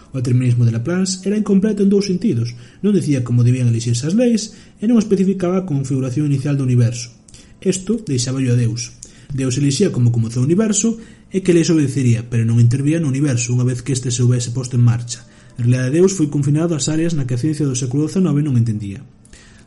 O 0.10 0.18
determinismo 0.18 0.66
de 0.66 0.74
Laplace 0.74 1.22
era 1.28 1.38
incompleto 1.38 1.86
en 1.86 1.89
dous 1.94 2.10
sentidos, 2.10 2.58
non 2.82 2.98
dicía 2.98 3.22
como 3.22 3.46
debían 3.46 3.70
elixirse 3.70 4.10
as 4.10 4.18
leis 4.18 4.58
e 4.82 4.89
non 4.89 4.98
especificaba 4.98 5.62
a 5.62 5.68
configuración 5.70 6.25
inicial 6.25 6.58
do 6.58 6.66
universo. 6.66 7.13
Isto 7.62 8.01
deixaba 8.01 8.42
a 8.42 8.58
Deus. 8.58 8.96
Deus 9.30 9.62
elixía 9.62 9.94
como 9.94 10.10
comezou 10.10 10.42
o 10.42 10.48
universo 10.50 10.98
e 11.30 11.46
que 11.46 11.54
leis 11.54 11.70
obedecería, 11.70 12.25
pero 12.25 12.42
non 12.42 12.58
intervía 12.58 12.98
no 12.98 13.12
universo 13.12 13.54
unha 13.54 13.68
vez 13.68 13.86
que 13.86 13.94
este 13.94 14.10
se 14.10 14.25
houvese 14.25 14.50
posto 14.50 14.74
en 14.74 14.82
marcha. 14.82 15.22
A 15.54 15.62
realidade 15.62 15.94
de 15.94 15.96
Deus 16.01 16.18
foi 16.18 16.32
confinado 16.34 16.74
ás 16.74 16.89
áreas 16.89 17.13
na 17.13 17.30
que 17.30 17.38
a 17.38 17.42
ciencia 17.42 17.70
do 17.70 17.78
século 17.78 18.10
XIX 18.10 18.42
non 18.42 18.58
entendía. 18.58 19.06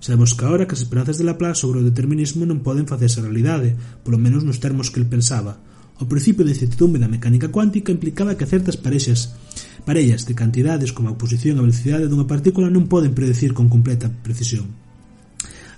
Sabemos 0.02 0.34
que 0.34 0.42
agora 0.42 0.66
que 0.66 0.74
as 0.74 0.82
esperanzas 0.82 1.14
de 1.14 1.22
Laplace 1.22 1.62
sobre 1.62 1.78
o 1.78 1.86
determinismo 1.86 2.42
non 2.42 2.66
poden 2.66 2.90
facerse 2.90 3.22
realidade, 3.22 3.78
polo 4.02 4.18
menos 4.18 4.42
nos 4.42 4.58
termos 4.58 4.90
que 4.90 4.98
el 4.98 5.06
pensaba. 5.06 5.62
O 6.02 6.10
principio 6.10 6.42
de 6.42 6.50
incertidumbre 6.58 6.98
da 6.98 7.06
mecánica 7.06 7.54
cuántica 7.54 7.94
implicaba 7.94 8.34
que 8.34 8.50
certas 8.50 8.74
parexas 8.74 9.38
Parellas 9.84 10.26
de 10.30 10.38
cantidades 10.38 10.94
como 10.94 11.10
a 11.10 11.18
posición 11.18 11.58
e 11.58 11.60
a 11.60 11.66
velocidade 11.66 12.06
dunha 12.06 12.30
partícula 12.30 12.70
non 12.70 12.86
poden 12.86 13.18
predecir 13.18 13.50
con 13.50 13.66
completa 13.66 14.06
precisión. 14.22 14.70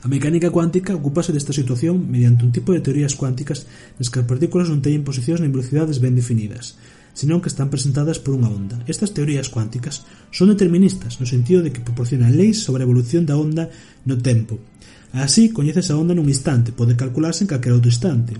A 0.04 0.06
mecánica 0.12 0.52
cuántica 0.52 0.92
ocupase 0.92 1.32
desta 1.32 1.56
situación 1.56 2.12
mediante 2.12 2.44
un 2.44 2.52
tipo 2.52 2.76
de 2.76 2.84
teorías 2.84 3.16
cuánticas 3.16 3.64
nas 3.96 4.12
que 4.12 4.20
as 4.20 4.28
partículas 4.28 4.68
non 4.68 4.84
teñen 4.84 5.08
posicións 5.08 5.40
nin 5.40 5.48
velocidades 5.48 6.04
ben 6.04 6.12
definidas, 6.12 6.76
senón 7.16 7.40
que 7.40 7.48
están 7.48 7.72
presentadas 7.72 8.20
por 8.20 8.36
unha 8.36 8.52
onda. 8.52 8.76
Estas 8.84 9.16
teorías 9.16 9.48
cuánticas 9.48 10.04
son 10.28 10.52
deterministas 10.52 11.16
no 11.16 11.24
sentido 11.24 11.64
de 11.64 11.72
que 11.72 11.80
proporcionan 11.80 12.36
leis 12.36 12.60
sobre 12.60 12.84
a 12.84 12.88
evolución 12.88 13.24
da 13.24 13.40
onda 13.40 13.72
no 14.04 14.20
tempo. 14.20 14.60
Así, 15.16 15.48
coñeces 15.48 15.88
a 15.88 15.96
onda 15.96 16.12
nun 16.12 16.28
instante, 16.28 16.76
pode 16.76 16.92
calcularse 16.92 17.40
en 17.40 17.48
calquera 17.48 17.72
outro 17.72 17.88
instante, 17.88 18.36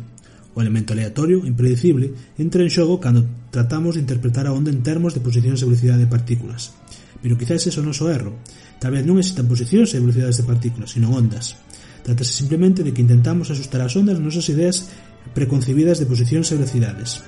O 0.54 0.62
elemento 0.62 0.94
aleatorio, 0.94 1.42
impredecible, 1.42 2.14
entra 2.38 2.62
en 2.62 2.70
xogo 2.70 3.02
cando 3.02 3.26
tratamos 3.50 3.98
de 3.98 4.06
interpretar 4.06 4.46
a 4.46 4.54
onda 4.54 4.70
en 4.70 4.86
termos 4.86 5.10
de 5.10 5.20
posicións 5.20 5.58
e 5.58 5.66
velocidade 5.66 6.06
de 6.06 6.10
partículas. 6.10 6.70
Pero 7.18 7.34
quizás 7.34 7.66
eso 7.66 7.82
non 7.82 7.90
noso 7.90 8.06
erro. 8.06 8.38
Tal 8.78 8.94
vez 8.94 9.02
non 9.02 9.18
existan 9.18 9.50
posicións 9.50 9.90
e 9.92 9.98
velocidades 9.98 10.38
de 10.38 10.46
partículas, 10.46 10.94
sino 10.94 11.10
ondas. 11.10 11.58
Trátase 12.06 12.36
simplemente 12.36 12.86
de 12.86 12.94
que 12.94 13.02
intentamos 13.02 13.50
asustar 13.50 13.82
as 13.82 13.96
ondas 13.98 14.22
nosas 14.22 14.46
ideas 14.52 14.86
preconcebidas 15.32 15.98
de 15.98 16.06
posicións 16.06 16.52
e 16.52 16.56
velocidades. 16.60 17.24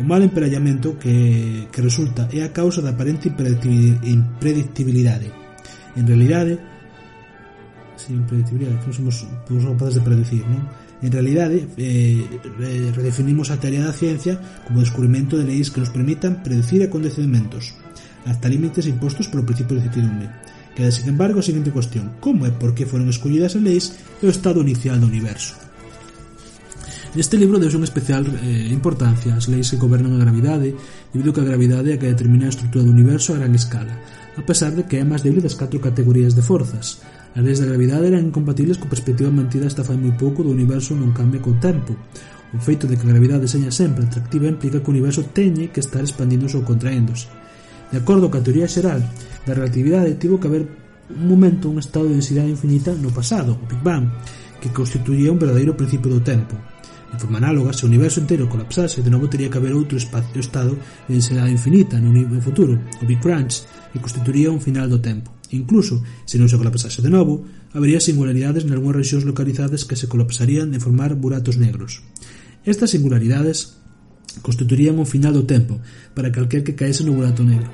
O 0.00 0.02
mal 0.02 0.22
emparellamento 0.24 0.98
que, 1.00 1.68
que 1.72 1.80
resulta 1.84 2.28
é 2.32 2.42
a 2.44 2.52
causa 2.52 2.82
da 2.84 2.90
aparente 2.96 3.28
impredictibilidade. 3.30 5.30
En 5.96 6.06
realidade, 6.08 6.58
sin 8.00 8.16
impredictibilidade, 8.24 8.80
que 8.80 8.86
non 8.88 8.96
somos, 8.96 9.28
somos 9.46 9.64
capaces 9.76 9.94
de 10.00 10.04
predecir, 10.04 10.42
non? 10.48 10.64
En 11.00 11.10
realidade, 11.12 11.64
eh, 11.80 12.20
redefinimos 12.92 13.48
a 13.48 13.56
tarea 13.56 13.80
da 13.80 13.96
ciencia 13.96 14.36
como 14.68 14.80
o 14.80 14.84
descubrimento 14.84 15.40
de 15.40 15.48
leis 15.48 15.72
que 15.72 15.80
nos 15.80 15.88
permitan 15.88 16.44
predecir 16.44 16.84
acontecementos, 16.84 17.72
hasta 18.28 18.52
límites 18.52 18.84
impostos 18.84 19.32
polo 19.32 19.48
principio 19.48 19.80
de 19.80 19.88
certidumbre. 19.88 20.28
Queda, 20.76 20.92
sin 20.92 21.08
embargo, 21.08 21.40
a 21.40 21.46
seguinte 21.46 21.72
cuestión, 21.72 22.20
como 22.20 22.44
e 22.44 22.52
por 22.52 22.76
que 22.76 22.84
foron 22.84 23.08
escollidas 23.08 23.56
as 23.56 23.64
leis 23.64 23.84
e 24.20 24.28
o 24.28 24.32
estado 24.32 24.60
inicial 24.60 25.00
do 25.00 25.08
universo? 25.08 25.56
Neste 27.10 27.34
libro 27.34 27.58
deus 27.58 27.74
unha 27.74 27.88
especial 27.88 28.22
eh, 28.22 28.70
importancia 28.70 29.34
ás 29.34 29.50
leis 29.50 29.74
que 29.74 29.82
gobernan 29.82 30.14
a 30.14 30.22
gravidade, 30.22 30.76
debido 31.10 31.34
que 31.34 31.42
a 31.42 31.48
gravidade 31.48 31.90
é 31.90 31.94
a 31.96 32.00
que 32.00 32.06
determina 32.06 32.46
a 32.46 32.54
estrutura 32.54 32.86
do 32.86 32.94
universo 32.94 33.34
a 33.34 33.40
gran 33.42 33.50
escala, 33.56 33.98
a 34.38 34.42
pesar 34.46 34.78
de 34.78 34.86
que 34.86 35.00
é 35.00 35.02
máis 35.02 35.26
débil 35.26 35.42
das 35.42 35.58
catro 35.58 35.82
categorías 35.82 36.38
de 36.38 36.46
forzas, 36.46 37.02
As 37.30 37.42
leis 37.46 37.62
da 37.62 37.70
gravidade 37.70 38.10
eran 38.10 38.26
incompatibles 38.26 38.74
coa 38.82 38.90
perspectiva 38.90 39.30
mantida 39.30 39.70
hasta 39.70 39.86
fai 39.86 39.94
moi 39.94 40.10
pouco 40.18 40.42
do 40.42 40.50
universo 40.50 40.98
non 40.98 41.14
cambia 41.14 41.38
co 41.38 41.54
tempo. 41.62 41.94
O 42.50 42.58
feito 42.58 42.90
de 42.90 42.98
que 42.98 43.06
a 43.06 43.12
gravidade 43.14 43.46
seña 43.46 43.70
sempre 43.70 44.02
atractiva 44.02 44.50
implica 44.50 44.82
que 44.82 44.90
o 44.90 44.94
universo 44.94 45.22
teñe 45.30 45.70
que 45.70 45.78
estar 45.78 46.02
expandíndose 46.02 46.58
ou 46.58 46.66
contraéndose. 46.66 47.30
De 47.94 48.02
acordo 48.02 48.26
coa 48.26 48.42
teoría 48.42 48.66
xeral 48.66 48.98
da 49.46 49.54
relatividade, 49.54 50.18
tivo 50.18 50.42
que 50.42 50.50
haber 50.50 50.66
un 50.66 51.26
momento, 51.30 51.70
un 51.70 51.78
estado 51.78 52.10
de 52.10 52.18
densidade 52.18 52.50
infinita 52.50 52.98
no 52.98 53.14
pasado, 53.14 53.54
o 53.54 53.64
Big 53.70 53.78
Bang, 53.78 54.10
que 54.58 54.74
constituía 54.74 55.30
un 55.30 55.38
verdadeiro 55.38 55.78
principio 55.78 56.10
do 56.10 56.26
tempo. 56.26 56.58
De 57.14 57.18
forma 57.18 57.38
análoga, 57.38 57.70
se 57.70 57.86
o 57.86 57.90
universo 57.90 58.18
entero 58.18 58.50
colapsase, 58.50 59.06
de 59.06 59.10
novo 59.10 59.30
teria 59.30 59.46
que 59.46 59.58
haber 59.58 59.74
outro 59.74 59.98
espacio-estado 59.98 60.74
de 61.06 61.14
densidade 61.14 61.54
infinita 61.54 62.02
no 62.02 62.10
futuro, 62.42 62.74
o 62.74 63.06
Big 63.06 63.22
Crunch, 63.22 63.62
que 63.94 64.02
constituiría 64.02 64.50
un 64.50 64.58
final 64.58 64.90
do 64.90 64.98
tempo. 64.98 65.39
Incluso, 65.50 66.02
se 66.24 66.38
non 66.38 66.46
se 66.46 66.54
colapsase 66.54 67.02
de 67.02 67.10
novo, 67.10 67.42
habería 67.74 67.98
singularidades 67.98 68.62
en 68.62 68.70
algunhas 68.70 69.02
rexións 69.02 69.26
localizadas 69.26 69.82
que 69.82 69.98
se 69.98 70.06
colapsarían 70.06 70.70
de 70.70 70.78
formar 70.78 71.18
buratos 71.18 71.58
negros. 71.58 72.06
Estas 72.62 72.94
singularidades 72.94 73.80
constituirían 74.42 74.98
un 75.02 75.10
final 75.10 75.34
do 75.34 75.42
tempo 75.42 75.82
para 76.14 76.30
calquer 76.30 76.62
que 76.62 76.78
caese 76.78 77.02
no 77.02 77.18
burato 77.18 77.42
negro. 77.42 77.70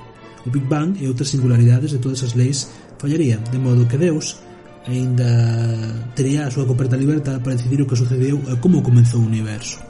O 0.47 0.49
Big 0.49 0.65
Bang 0.65 0.97
e 0.97 1.05
outras 1.11 1.29
singularidades 1.29 1.93
de 1.93 2.01
todas 2.01 2.25
as 2.25 2.33
leis 2.33 2.71
fallarían, 2.97 3.45
de 3.53 3.61
modo 3.61 3.85
que 3.85 4.01
Deus 4.01 4.41
aínda 4.87 5.27
tería 6.15 6.47
a 6.47 6.53
súa 6.55 6.65
coperta 6.65 6.97
libertad 6.97 7.43
para 7.43 7.59
decidir 7.59 7.83
o 7.83 7.89
que 7.91 7.99
sucedeu 7.99 8.39
e 8.47 8.55
como 8.63 8.81
comezou 8.87 9.21
o 9.21 9.29
universo. 9.29 9.83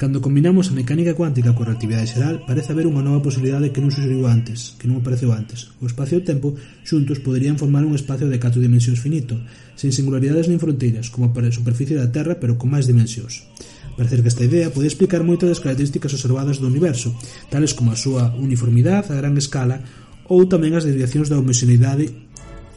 Cando 0.00 0.24
combinamos 0.24 0.72
a 0.72 0.72
mecánica 0.72 1.12
cuántica 1.12 1.52
coa 1.52 1.68
relatividade 1.68 2.08
xeral, 2.08 2.40
parece 2.48 2.72
haber 2.72 2.88
unha 2.88 3.04
nova 3.04 3.20
posibilidade 3.20 3.68
que 3.68 3.84
non 3.84 3.92
sucediu 3.92 4.24
antes, 4.24 4.72
que 4.80 4.88
non 4.88 5.04
apareceu 5.04 5.28
antes. 5.28 5.76
O 5.76 5.84
espacio 5.84 6.16
e 6.16 6.24
o 6.24 6.28
tempo 6.30 6.56
xuntos 6.88 7.20
poderían 7.20 7.60
formar 7.60 7.84
un 7.84 7.92
espacio 7.92 8.24
de 8.24 8.40
catro 8.40 8.64
dimensións 8.64 8.96
finito, 8.96 9.36
sen 9.76 9.92
singularidades 9.92 10.48
nin 10.48 10.56
fronteiras, 10.56 11.12
como 11.12 11.36
para 11.36 11.52
a 11.52 11.58
superficie 11.58 12.00
da 12.00 12.08
Terra, 12.08 12.40
pero 12.40 12.56
con 12.56 12.72
máis 12.72 12.88
dimensións. 12.88 13.44
Parece 13.92 14.24
que 14.24 14.32
esta 14.32 14.48
idea 14.48 14.72
pode 14.72 14.88
explicar 14.88 15.20
moitas 15.20 15.52
das 15.52 15.60
características 15.60 16.16
observadas 16.16 16.64
do 16.64 16.72
universo, 16.72 17.12
tales 17.52 17.76
como 17.76 17.92
a 17.92 18.00
súa 18.00 18.32
uniformidade 18.40 19.12
a 19.12 19.20
gran 19.20 19.36
escala 19.36 19.84
ou 20.32 20.48
tamén 20.48 20.80
as 20.80 20.88
desviacións 20.88 21.28
da 21.28 21.36
homoxeneidade 21.36 22.08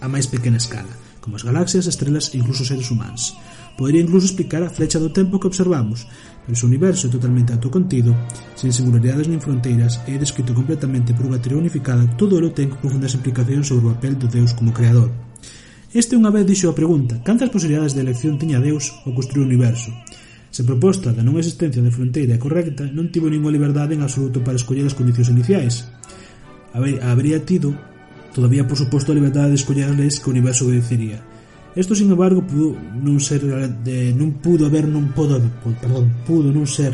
a 0.03 0.11
máis 0.11 0.27
pequena 0.27 0.59
escala, 0.59 0.91
como 1.23 1.39
as 1.39 1.47
galaxias, 1.47 1.87
estrelas 1.87 2.35
e 2.35 2.43
incluso 2.43 2.67
seres 2.67 2.91
humanos. 2.91 3.31
Podería 3.79 4.03
incluso 4.05 4.27
explicar 4.27 4.61
a 4.61 4.69
flecha 4.69 5.01
do 5.01 5.09
tempo 5.09 5.39
que 5.39 5.49
observamos, 5.49 6.05
Pois 6.43 6.59
o 6.59 6.67
universo 6.67 7.07
é 7.07 7.09
totalmente 7.09 7.55
autocontido, 7.55 8.11
sen 8.59 8.75
singularidades 8.75 9.31
nin 9.31 9.39
fronteiras, 9.39 10.03
e 10.03 10.15
é 10.15 10.19
descrito 10.19 10.51
completamente 10.51 11.15
por 11.15 11.23
unha 11.31 11.39
teoría 11.39 11.63
unificada, 11.63 12.03
todo 12.19 12.35
elo 12.35 12.51
ten 12.51 12.67
profundas 12.67 13.15
implicacións 13.15 13.71
sobre 13.71 13.87
o 13.87 13.95
papel 13.95 14.19
do 14.19 14.27
Deus 14.27 14.51
como 14.51 14.75
creador. 14.75 15.07
Este 15.95 16.19
unha 16.19 16.33
vez 16.35 16.43
dixo 16.43 16.67
a 16.67 16.75
pregunta, 16.75 17.23
cantas 17.23 17.47
posibilidades 17.47 17.95
de 17.95 18.03
elección 18.03 18.35
tiña 18.35 18.59
Deus 18.59 18.91
ao 19.07 19.15
construir 19.15 19.45
o 19.45 19.49
universo? 19.49 19.95
Se 20.51 20.61
a 20.61 20.67
proposta 20.67 21.15
da 21.15 21.23
non 21.23 21.39
existencia 21.39 21.79
de 21.79 21.95
fronteira 21.95 22.35
é 22.35 22.41
correcta, 22.43 22.91
non 22.91 23.07
tivo 23.07 23.31
ninguna 23.31 23.55
liberdade 23.55 23.95
en 23.95 24.03
absoluto 24.03 24.43
para 24.43 24.59
escoller 24.59 24.83
as 24.83 24.97
condicións 24.99 25.31
iniciais. 25.31 25.87
Habría 26.75 27.39
tido, 27.47 27.71
todavía 28.35 28.67
por 28.67 28.75
suposto, 28.75 29.09
a 29.09 29.17
liberdade 29.17 29.55
de 29.55 29.59
escoller 29.63 29.87
as 29.87 29.95
leis 29.95 30.19
que 30.19 30.27
o 30.27 30.35
universo 30.35 30.67
obedecería, 30.67 31.23
Isto, 31.75 31.95
sin 31.95 32.11
embargo, 32.11 32.45
pudo 32.45 32.77
non 32.77 33.17
ser 33.17 33.41
de, 33.41 34.13
non 34.13 34.37
pudo 34.37 34.69
haber, 34.69 34.85
non 34.85 35.09
podo, 35.09 35.41
perdón, 35.81 36.13
pudo 36.21 36.53
non 36.53 36.69
ser, 36.69 36.93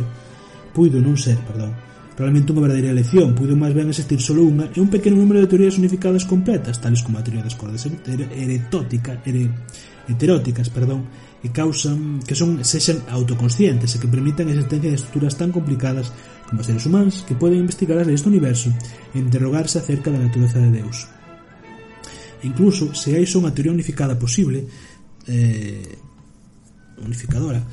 puido 0.71 1.03
non 1.03 1.19
ser, 1.19 1.35
perdón, 1.43 1.75
realmente 2.15 2.55
unha 2.55 2.63
verdadeira 2.63 2.95
elección, 2.95 3.35
puido 3.35 3.59
máis 3.59 3.75
ben 3.75 3.91
existir 3.91 4.23
solo 4.23 4.47
unha 4.47 4.71
e 4.71 4.79
un 4.79 4.87
pequeno 4.87 5.19
número 5.19 5.43
de 5.43 5.51
teorías 5.51 5.75
unificadas 5.75 6.23
completas, 6.23 6.79
tales 6.79 7.03
como 7.03 7.19
a 7.19 7.23
teoría 7.27 7.43
das 7.43 7.59
cordas 7.59 7.83
heretótica, 8.07 9.19
ere, 9.27 9.51
heteróticas, 10.07 10.71
perdón, 10.71 11.11
que 11.43 11.51
causan 11.51 12.23
que 12.23 12.35
son 12.35 12.63
sexan 12.63 13.03
autoconscientes 13.11 13.91
e 13.95 13.99
que 13.99 14.07
permitan 14.07 14.47
a 14.47 14.55
existencia 14.55 14.91
de 14.91 14.99
estruturas 14.99 15.35
tan 15.35 15.51
complicadas 15.51 16.15
como 16.47 16.63
seres 16.63 16.87
humanos 16.87 17.27
que 17.27 17.35
poden 17.35 17.59
investigar 17.59 17.99
as 17.99 18.07
leis 18.07 18.23
do 18.23 18.31
universo 18.31 18.71
e 19.11 19.19
interrogarse 19.19 19.75
acerca 19.75 20.07
da 20.07 20.23
natureza 20.23 20.63
de 20.63 20.71
Deus. 20.79 21.18
Incluso, 22.43 22.95
se 22.95 23.15
hai 23.19 23.27
só 23.27 23.43
unha 23.43 23.51
teoría 23.51 23.75
unificada 23.75 24.15
posible, 24.15 24.63
eh, 25.27 25.83
unificadora, 27.03 27.63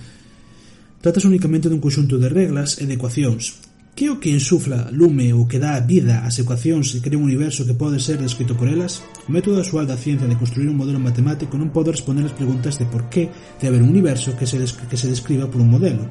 tratas 1.01 1.25
únicamente 1.25 1.71
dun 1.71 1.83
conxunto 1.83 2.19
de 2.19 2.27
reglas 2.27 2.83
e 2.83 2.85
de 2.87 2.99
ecuacións. 2.99 3.63
Que 3.97 4.07
é 4.07 4.13
o 4.13 4.21
que 4.21 4.29
insufla 4.29 4.93
lume 4.93 5.33
ou 5.33 5.49
que 5.49 5.57
dá 5.57 5.81
vida 5.81 6.21
ás 6.21 6.37
ecuacións 6.37 6.93
e 6.93 7.01
crea 7.01 7.17
un 7.17 7.25
universo 7.25 7.65
que 7.65 7.73
pode 7.73 7.97
ser 7.97 8.21
descrito 8.21 8.53
por 8.53 8.69
elas? 8.69 9.01
O 9.25 9.33
método 9.33 9.65
usual 9.65 9.89
da 9.89 9.97
ciencia 9.97 10.29
de 10.29 10.37
construir 10.37 10.69
un 10.69 10.77
modelo 10.77 11.01
matemático 11.01 11.57
non 11.57 11.73
pode 11.73 11.97
responder 11.97 12.29
as 12.29 12.37
preguntas 12.37 12.77
de 12.77 12.85
por 12.85 13.09
qué 13.09 13.33
de 13.33 13.65
haber 13.65 13.81
un 13.81 13.89
universo 13.89 14.37
que 14.37 14.45
se, 14.45 14.61
que 14.61 15.01
se 15.01 15.09
describa 15.09 15.49
por 15.49 15.65
un 15.65 15.73
modelo. 15.73 16.05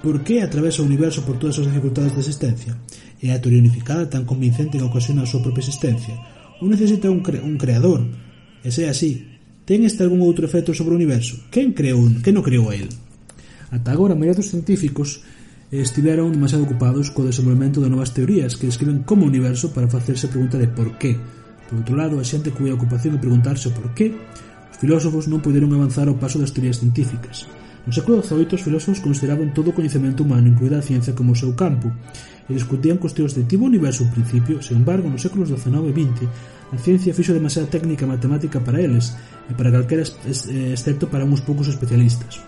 Por 0.00 0.24
que 0.24 0.40
atravesa 0.40 0.80
o 0.80 0.88
universo 0.88 1.20
por 1.20 1.36
todas 1.36 1.60
as 1.60 1.68
dificultades 1.68 2.16
de 2.16 2.24
existencia? 2.24 2.72
É 3.20 3.28
a 3.28 3.42
teoría 3.44 3.60
unificada 3.60 4.08
tan 4.08 4.24
convincente 4.24 4.80
que 4.80 4.88
ocasiona 4.88 5.22
a 5.22 5.28
súa 5.28 5.44
propia 5.44 5.60
existencia, 5.60 6.16
ou 6.62 6.70
necesita 6.70 7.10
un, 7.10 7.26
cre 7.26 7.42
un 7.42 7.58
creador. 7.58 8.06
E 8.62 8.70
se 8.70 8.86
así, 8.86 9.26
ten 9.66 9.82
este 9.82 10.06
algún 10.06 10.22
outro 10.22 10.46
efecto 10.46 10.70
sobre 10.70 10.94
o 10.94 10.98
universo? 11.02 11.50
Quen 11.50 11.74
creou, 11.74 12.06
quen 12.22 12.38
o 12.38 12.46
creou 12.46 12.70
a 12.70 12.78
él? 12.78 12.86
Ata 13.74 13.90
agora, 13.90 14.14
a 14.14 14.18
maioría 14.18 14.38
dos 14.38 14.54
científicos 14.54 15.26
estiveron 15.74 16.30
demasiado 16.30 16.62
ocupados 16.62 17.10
co 17.10 17.26
desenvolvemento 17.26 17.82
de 17.82 17.90
novas 17.90 18.14
teorías 18.14 18.54
que 18.54 18.70
describen 18.70 19.02
como 19.02 19.26
o 19.26 19.30
universo 19.32 19.74
para 19.74 19.90
facerse 19.90 20.30
a 20.30 20.32
pregunta 20.32 20.54
de 20.54 20.70
por 20.70 20.94
qué. 21.02 21.18
Por 21.66 21.82
outro 21.82 21.98
lado, 21.98 22.22
a 22.22 22.24
xente 22.28 22.54
cuya 22.54 22.78
ocupación 22.78 23.18
de 23.18 23.24
preguntarse 23.24 23.66
o 23.66 23.74
por 23.74 23.90
qué, 23.96 24.14
os 24.70 24.78
filósofos 24.78 25.26
non 25.26 25.42
poderon 25.42 25.74
avanzar 25.74 26.06
ao 26.06 26.20
paso 26.20 26.38
das 26.38 26.54
teorías 26.54 26.78
científicas. 26.78 27.50
No 27.82 27.90
século 27.90 28.22
XVIII 28.22 28.54
os 28.54 28.62
filósofos 28.62 29.02
consideraban 29.02 29.50
todo 29.50 29.74
o 29.74 29.76
coñecemento 29.76 30.22
humano, 30.22 30.46
incluída 30.46 30.78
a 30.78 30.86
ciencia, 30.86 31.18
como 31.18 31.34
o 31.34 31.38
seu 31.38 31.50
campo, 31.58 31.90
e 32.46 32.54
discutían 32.54 33.02
cuestións 33.02 33.34
de 33.34 33.42
tipo 33.42 33.66
universo 33.66 34.06
principio. 34.14 34.62
Sen 34.62 34.86
embargo, 34.86 35.10
nos 35.10 35.18
séculos 35.18 35.50
XIX 35.50 35.90
e 35.90 35.92
XX, 35.92 36.30
a 36.70 36.78
ciencia 36.78 37.10
fixo 37.10 37.34
demasiada 37.34 37.66
técnica 37.66 38.06
matemática 38.06 38.62
para 38.62 38.78
eles, 38.78 39.18
e 39.50 39.52
para 39.58 39.74
calquera 39.74 40.06
eh, 40.06 40.70
excepto 40.70 41.10
para 41.10 41.26
uns 41.26 41.42
poucos 41.42 41.66
especialistas. 41.66 42.38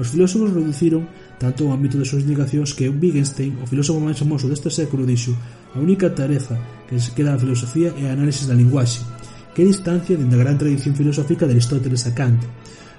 Os 0.00 0.08
filósofos 0.08 0.56
reduciron 0.56 1.04
tanto 1.36 1.68
o 1.68 1.72
ámbito 1.76 2.00
de 2.00 2.08
súas 2.08 2.24
negacións 2.24 2.72
que 2.72 2.88
Wittgenstein, 2.88 3.60
o 3.60 3.68
filósofo 3.68 4.00
máis 4.00 4.16
famoso 4.16 4.48
deste 4.48 4.72
século, 4.72 5.04
dixo 5.04 5.36
a 5.76 5.78
única 5.78 6.08
tarefa 6.08 6.56
que 6.88 6.96
se 6.96 7.12
queda 7.12 7.36
a 7.36 7.42
filosofía 7.42 7.92
é 8.00 8.08
a 8.08 8.16
análisis 8.16 8.48
da 8.48 8.56
linguaxe, 8.56 9.04
que 9.52 9.60
distancia 9.60 10.16
dende 10.16 10.40
a 10.40 10.42
gran 10.42 10.56
tradición 10.56 10.96
filosófica 10.96 11.44
de 11.44 11.52
Aristóteles 11.52 12.08
a 12.08 12.16
Kant, 12.16 12.40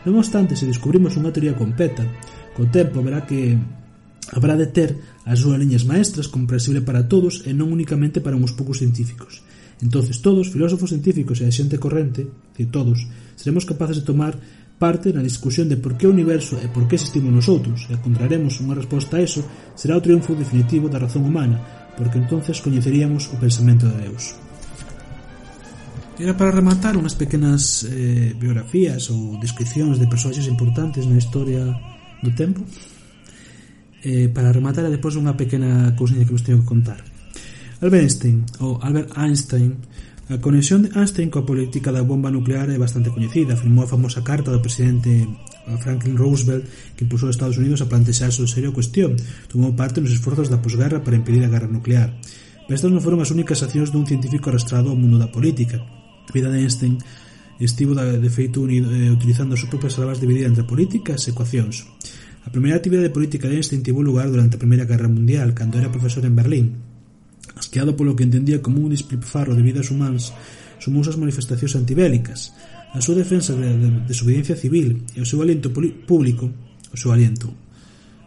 Non 0.06 0.18
obstante, 0.18 0.58
se 0.58 0.66
descubrimos 0.66 1.14
unha 1.14 1.30
teoría 1.30 1.54
completa, 1.54 2.02
co 2.58 2.66
tempo 2.66 3.06
verá 3.06 3.22
que 3.26 3.54
habrá 4.34 4.58
de 4.58 4.70
ter 4.70 4.98
as 5.26 5.42
súas 5.42 5.62
liñas 5.62 5.86
maestras 5.86 6.30
comprensible 6.30 6.82
para 6.82 7.06
todos 7.06 7.46
e 7.46 7.54
non 7.54 7.70
únicamente 7.70 8.18
para 8.18 8.38
uns 8.38 8.54
poucos 8.54 8.82
científicos. 8.82 9.46
Entonces 9.82 10.22
todos, 10.22 10.50
filósofos 10.50 10.94
científicos 10.94 11.42
e 11.42 11.46
a 11.46 11.54
xente 11.54 11.82
corrente, 11.82 12.30
que 12.54 12.70
todos, 12.70 13.06
seremos 13.38 13.66
capaces 13.66 14.02
de 14.02 14.08
tomar 14.08 14.38
parte 14.82 15.14
na 15.14 15.22
discusión 15.22 15.70
de 15.70 15.78
por 15.78 15.94
que 15.94 16.10
o 16.10 16.14
universo 16.14 16.58
e 16.58 16.66
por 16.70 16.90
que 16.90 16.98
existimos 16.98 17.30
nosotros, 17.30 17.86
e 17.86 17.94
encontraremos 17.94 18.58
unha 18.62 18.78
resposta 18.78 19.22
a 19.22 19.24
eso, 19.26 19.46
será 19.78 19.94
o 19.94 20.02
triunfo 20.02 20.34
definitivo 20.34 20.90
da 20.90 21.02
razón 21.02 21.22
humana, 21.26 21.62
porque 21.94 22.18
entonces 22.18 22.58
coñeceríamos 22.58 23.30
o 23.30 23.38
pensamento 23.38 23.86
de 23.86 24.10
Deus. 24.10 24.34
Era 26.22 26.38
para 26.38 26.54
rematar 26.54 26.94
unhas 27.02 27.18
pequenas 27.18 27.82
eh, 27.90 28.38
biografías 28.38 29.10
ou 29.10 29.42
descripcións 29.42 29.98
de 29.98 30.06
persoaxes 30.06 30.46
importantes 30.46 31.10
na 31.10 31.18
historia 31.18 31.66
do 32.22 32.30
tempo 32.38 32.62
eh, 34.06 34.30
para 34.30 34.54
rematar 34.54 34.86
e 34.86 34.94
depois 34.94 35.18
unha 35.18 35.34
pequena 35.34 35.98
cousinha 35.98 36.22
que 36.22 36.30
vos 36.30 36.46
teño 36.46 36.62
que 36.62 36.70
contar 36.70 37.02
Albert 37.82 38.06
Einstein 38.06 38.38
ou 38.62 38.78
Albert 38.86 39.18
Einstein 39.18 39.82
A 40.30 40.38
conexión 40.38 40.86
de 40.86 40.94
Einstein 40.94 41.34
coa 41.34 41.44
política 41.44 41.90
da 41.90 42.06
bomba 42.06 42.30
nuclear 42.30 42.70
é 42.70 42.78
bastante 42.80 43.12
coñecida. 43.12 43.60
Firmou 43.60 43.84
a 43.84 43.92
famosa 43.92 44.22
carta 44.22 44.54
do 44.54 44.64
presidente 44.64 45.26
eh, 45.26 45.78
Franklin 45.82 46.16
Roosevelt 46.16 46.64
que 46.96 47.04
impulsou 47.04 47.28
os 47.28 47.36
Estados 47.36 47.58
Unidos 47.58 47.82
a 47.82 47.90
plantexar 47.90 48.30
sobre 48.30 48.54
serio 48.54 48.72
cuestión. 48.78 49.18
Tomou 49.52 49.74
parte 49.74 50.00
nos 50.00 50.14
esforzos 50.14 50.54
da 50.54 50.62
posguerra 50.62 51.02
para 51.02 51.18
impedir 51.18 51.44
a 51.44 51.52
guerra 51.52 51.68
nuclear. 51.68 52.14
Pero 52.64 52.78
estas 52.78 52.94
non 52.94 53.04
foron 53.04 53.20
as 53.20 53.34
únicas 53.34 53.60
accións 53.66 53.90
dun 53.90 54.06
científico 54.06 54.48
arrastrado 54.48 54.94
ao 54.94 54.96
mundo 54.96 55.18
da 55.18 55.28
política. 55.28 55.82
Vida 56.34 56.50
de 56.50 56.64
Einstein 56.64 56.98
estivo 57.62 57.94
de 57.94 58.30
feito 58.34 58.62
unido, 58.62 58.90
eh, 58.90 59.14
utilizando 59.14 59.54
as 59.54 59.62
súas 59.62 59.70
propias 59.70 59.94
selvas 59.94 60.18
dividida 60.18 60.50
entre 60.50 60.66
políticas 60.66 61.30
e 61.30 61.32
ecuacións. 61.32 61.86
A 62.42 62.50
primeira 62.50 62.82
actividade 62.82 63.14
política 63.14 63.46
de 63.46 63.62
Einstein 63.62 63.86
tivo 63.86 64.02
lugar 64.02 64.34
durante 64.34 64.58
a 64.58 64.64
Primeira 64.64 64.90
Guerra 64.90 65.06
Mundial, 65.06 65.54
cando 65.54 65.78
era 65.78 65.94
profesor 65.94 66.26
en 66.26 66.34
Berlín. 66.34 66.82
Asqueado 67.54 67.94
polo 67.94 68.18
que 68.18 68.26
entendía 68.26 68.66
como 68.66 68.82
un 68.82 68.90
despilfarro 68.90 69.54
de 69.54 69.62
vidas 69.62 69.94
humanas, 69.94 70.34
sumouse 70.82 71.14
as 71.14 71.22
manifestacións 71.22 71.78
antibélicas. 71.78 72.58
A 72.98 73.00
súa 73.00 73.22
defensa 73.22 73.54
da 73.54 73.70
de, 73.70 73.78
de, 73.78 73.90
desobediencia 74.10 74.58
civil 74.58 75.06
e 75.14 75.22
o 75.22 75.30
seu 75.30 75.46
aliento 75.46 75.70
público, 75.70 76.50
o 76.90 76.98
seu 76.98 77.14
aliento, 77.14 77.54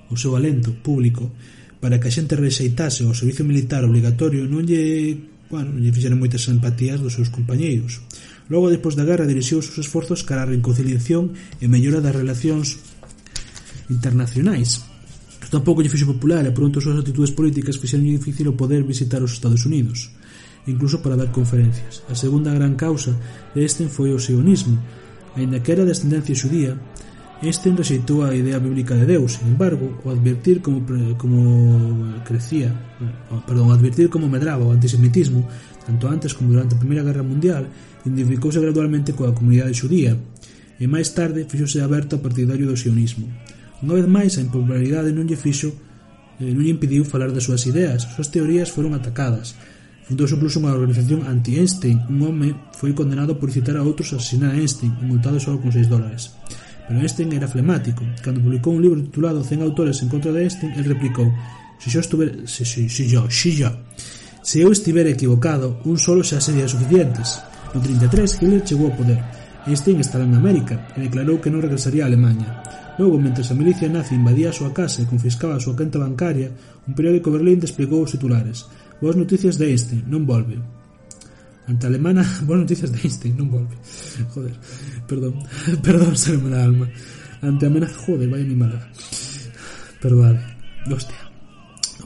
o 0.09 0.17
seu 0.17 0.39
alento 0.39 0.71
público 0.79 1.35
para 1.83 1.99
que 1.99 2.07
a 2.09 2.15
xente 2.15 2.39
rexeitase 2.39 3.03
o 3.05 3.13
servicio 3.13 3.43
militar 3.45 3.83
obligatorio 3.83 4.47
non 4.47 4.63
lle 4.63 5.34
bueno, 5.51 5.77
lle 5.79 5.93
fixeron 5.93 6.21
moitas 6.21 6.47
empatías 6.49 7.01
dos 7.01 7.17
seus 7.17 7.29
compañeiros. 7.29 8.01
Logo, 8.53 8.69
despois 8.69 8.97
da 8.97 9.05
guerra, 9.09 9.29
dirixiu 9.29 9.61
os 9.61 9.69
seus 9.69 9.89
esforzos 9.89 10.25
cara 10.25 10.45
a 10.45 10.51
reconciliación 10.51 11.33
e 11.61 11.67
mellora 11.69 12.05
das 12.05 12.17
relacións 12.17 12.81
internacionais. 13.89 14.85
Tampouco 15.53 15.81
lle 15.85 15.93
fixo 15.93 16.09
popular 16.09 16.43
e 16.45 16.57
pronto 16.57 16.81
as 16.81 16.85
súas 16.85 16.99
actitudes 16.99 17.33
políticas 17.33 17.79
fixeron 17.79 18.09
difícil 18.09 18.51
o 18.51 18.59
poder 18.59 18.83
visitar 18.83 19.23
os 19.23 19.37
Estados 19.37 19.63
Unidos, 19.69 20.11
incluso 20.67 20.99
para 21.05 21.17
dar 21.17 21.31
conferencias. 21.31 22.03
A 22.11 22.15
segunda 22.19 22.51
gran 22.51 22.75
causa 22.75 23.15
de 23.55 23.63
este 23.63 23.87
foi 23.87 24.11
o 24.11 24.19
sionismo, 24.19 24.81
Ainda 25.37 25.59
que 25.61 25.73
era 25.73 25.85
de 25.85 25.91
ascendencia 25.91 26.35
xudía, 26.35 26.79
Este 27.45 27.69
rexeitou 27.69 28.25
a 28.25 28.33
idea 28.33 28.57
bíblica 28.57 28.97
de 28.97 29.05
Deus, 29.05 29.37
sin 29.37 29.53
embargo, 29.53 30.01
o 30.01 30.09
advertir 30.09 30.65
como, 30.65 30.81
como 31.21 32.17
eh, 32.17 32.25
crecía, 32.25 32.73
eh, 32.73 33.37
perdón, 33.45 33.69
advertir 33.69 34.09
como 34.09 34.33
medraba 34.33 34.65
o 34.65 34.73
antisemitismo, 34.73 35.45
tanto 35.85 36.09
antes 36.09 36.33
como 36.33 36.57
durante 36.57 36.73
a 36.73 36.81
Primeira 36.81 37.05
Guerra 37.05 37.21
Mundial, 37.21 37.69
identificouse 38.01 38.57
gradualmente 38.65 39.13
coa 39.13 39.37
comunidade 39.37 39.77
xudía, 39.77 40.17
e 40.81 40.89
máis 40.89 41.13
tarde 41.13 41.45
fixose 41.45 41.85
aberto 41.85 42.17
ao 42.17 42.25
partidario 42.25 42.65
do 42.65 42.81
sionismo. 42.81 43.29
Unha 43.85 44.01
vez 44.01 44.09
máis, 44.09 44.33
a 44.41 44.45
impopularidade 44.49 45.13
non 45.13 45.29
lle 45.29 45.37
fixo 45.37 45.69
eh, 46.41 46.49
non 46.49 46.65
lle 46.65 46.73
impediu 46.73 47.05
falar 47.05 47.29
das 47.29 47.45
súas 47.45 47.69
ideas, 47.69 48.09
as 48.09 48.17
súas 48.17 48.33
teorías 48.33 48.73
foron 48.73 48.97
atacadas. 48.97 49.53
Fundouse 50.09 50.33
incluso 50.33 50.65
unha 50.65 50.73
organización 50.73 51.29
anti-Einstein. 51.29 52.09
Un 52.09 52.25
home 52.25 52.49
foi 52.73 52.97
condenado 52.97 53.37
por 53.37 53.53
citar 53.53 53.77
a 53.77 53.85
outros 53.85 54.13
a 54.13 54.21
asesinar 54.21 54.57
a 54.57 54.57
Einstein, 54.57 54.97
multado 55.05 55.37
só 55.37 55.53
con 55.61 55.69
6 55.69 55.93
dólares. 55.93 56.33
Pero 56.89 57.01
Einstein 57.01 57.33
era 57.33 57.49
flemático. 57.49 58.05
Cando 58.23 58.41
publicou 58.41 58.75
un 58.77 58.83
libro 58.83 59.01
titulado 59.01 59.45
100 59.45 59.63
autores 59.63 60.03
en 60.03 60.09
contra 60.09 60.33
de 60.33 60.43
Einstein, 60.43 60.73
el 60.77 60.85
replicou 60.85 61.33
Se 61.79 61.91
si 61.91 61.95
yo 61.95 62.01
estuver... 62.01 62.49
Si, 62.49 62.65
si, 62.65 62.89
si, 62.89 63.09
yo, 63.09 63.31
si 63.31 63.57
yo. 63.57 63.71
Se 64.43 64.61
eu 64.61 64.73
estivera 64.73 65.11
equivocado, 65.11 65.81
un 65.85 65.99
solo 65.99 66.23
xa 66.25 66.41
sería 66.41 66.69
suficientes. 66.69 67.41
No 67.75 67.81
33, 67.81 68.41
Hitler 68.41 68.65
chegou 68.65 68.89
ao 68.89 68.97
poder. 68.97 69.21
Einstein 69.67 70.01
estaba 70.01 70.25
en 70.25 70.37
América 70.37 70.89
e 70.97 71.01
declarou 71.01 71.41
que 71.41 71.53
non 71.53 71.65
regresaría 71.65 72.05
a 72.05 72.09
Alemanha. 72.09 72.61
Logo, 72.97 73.19
mentre 73.19 73.43
a 73.45 73.57
milicia 73.57 73.89
nazi 73.89 74.15
invadía 74.15 74.49
a 74.49 74.57
súa 74.57 74.73
casa 74.73 75.03
e 75.03 75.11
confiscaba 75.11 75.57
a 75.57 75.65
súa 75.65 75.77
conta 75.77 76.01
bancaria, 76.01 76.53
un 76.87 76.93
periódico 76.97 77.33
Berlín 77.33 77.61
desplegou 77.61 78.05
os 78.05 78.13
titulares. 78.13 78.69
Boas 79.01 79.17
noticias 79.17 79.59
de 79.61 79.73
Einstein, 79.73 80.05
non 80.07 80.25
volve. 80.25 80.61
Ante 81.69 81.85
a 81.85 81.89
alemana, 81.89 82.25
boas 82.49 82.65
noticias 82.65 82.93
de 82.93 83.01
Einstein, 83.01 83.35
non 83.37 83.49
volve. 83.49 83.77
Joder 84.33 84.57
perdón. 85.07 85.35
perdón, 85.83 86.17
se 86.17 86.37
me 86.39 86.51
la 86.51 86.65
alma. 86.65 86.89
Ante 87.43 87.67
amenaza, 87.67 87.95
joder, 87.95 88.29
vaya 88.29 88.45
mi 88.45 88.57
mala. 88.57 88.89
Perdón, 90.01 90.41
hostia. 90.91 91.25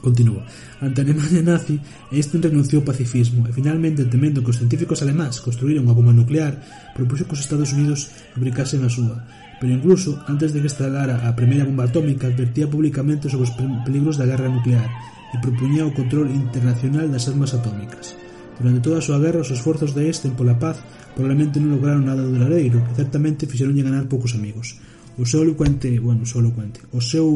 Continúo. 0.00 0.42
Ante 0.80 1.00
a 1.00 1.04
Alemania 1.04 1.42
nazi, 1.42 1.80
Einstein 2.14 2.42
renunciou 2.42 2.80
ao 2.80 2.87
pacifismo 2.87 3.42
e 3.48 3.52
finalmente 3.52 4.06
temendo 4.06 4.42
que 4.42 4.54
os 4.54 4.61
científicos 4.62 5.02
alemáns 5.02 5.42
construíran 5.42 5.82
unha 5.82 5.96
bomba 5.96 6.14
nuclear, 6.14 6.54
propuxo 6.94 7.26
que 7.26 7.34
os 7.34 7.42
Estados 7.42 7.74
Unidos 7.74 8.06
fabricasen 8.30 8.87
a 8.87 8.90
súa. 8.90 9.26
Pero 9.58 9.74
incluso, 9.74 10.22
antes 10.30 10.54
de 10.54 10.62
que 10.62 10.70
estalara 10.70 11.26
a 11.26 11.34
primeira 11.34 11.66
bomba 11.66 11.90
atómica, 11.90 12.30
advertía 12.30 12.70
publicamente 12.70 13.26
sobre 13.26 13.50
os 13.50 13.54
peligros 13.82 14.14
da 14.14 14.28
guerra 14.30 14.46
nuclear 14.46 14.87
e 15.34 15.37
propuñía 15.42 15.82
o 15.82 15.94
control 15.94 16.30
internacional 16.30 17.11
das 17.11 17.26
armas 17.26 17.50
atómicas. 17.50 18.14
Durante 18.59 18.83
toda 18.83 18.99
a 18.99 19.07
súa 19.07 19.23
guerra 19.23 19.47
os 19.47 19.55
esforzos 19.55 19.94
de 19.94 20.03
Einstein 20.03 20.35
pola 20.35 20.59
paz 20.59 20.83
probablemente 21.14 21.62
non 21.62 21.79
lograron 21.79 22.03
nada 22.03 22.27
duradeiro 22.27 22.83
e 22.83 22.92
certamente 22.99 23.47
fixeronlle 23.47 23.87
ganar 23.87 24.11
poucos 24.11 24.35
amigos. 24.35 24.75
O 25.14 25.27
seu 25.27 25.47
elocuente, 25.47 25.99
bueno, 26.03 26.27
o 26.27 26.29
seu 26.29 26.42
elocuente, 26.42 26.83
o 26.90 26.99
seu, 26.99 27.27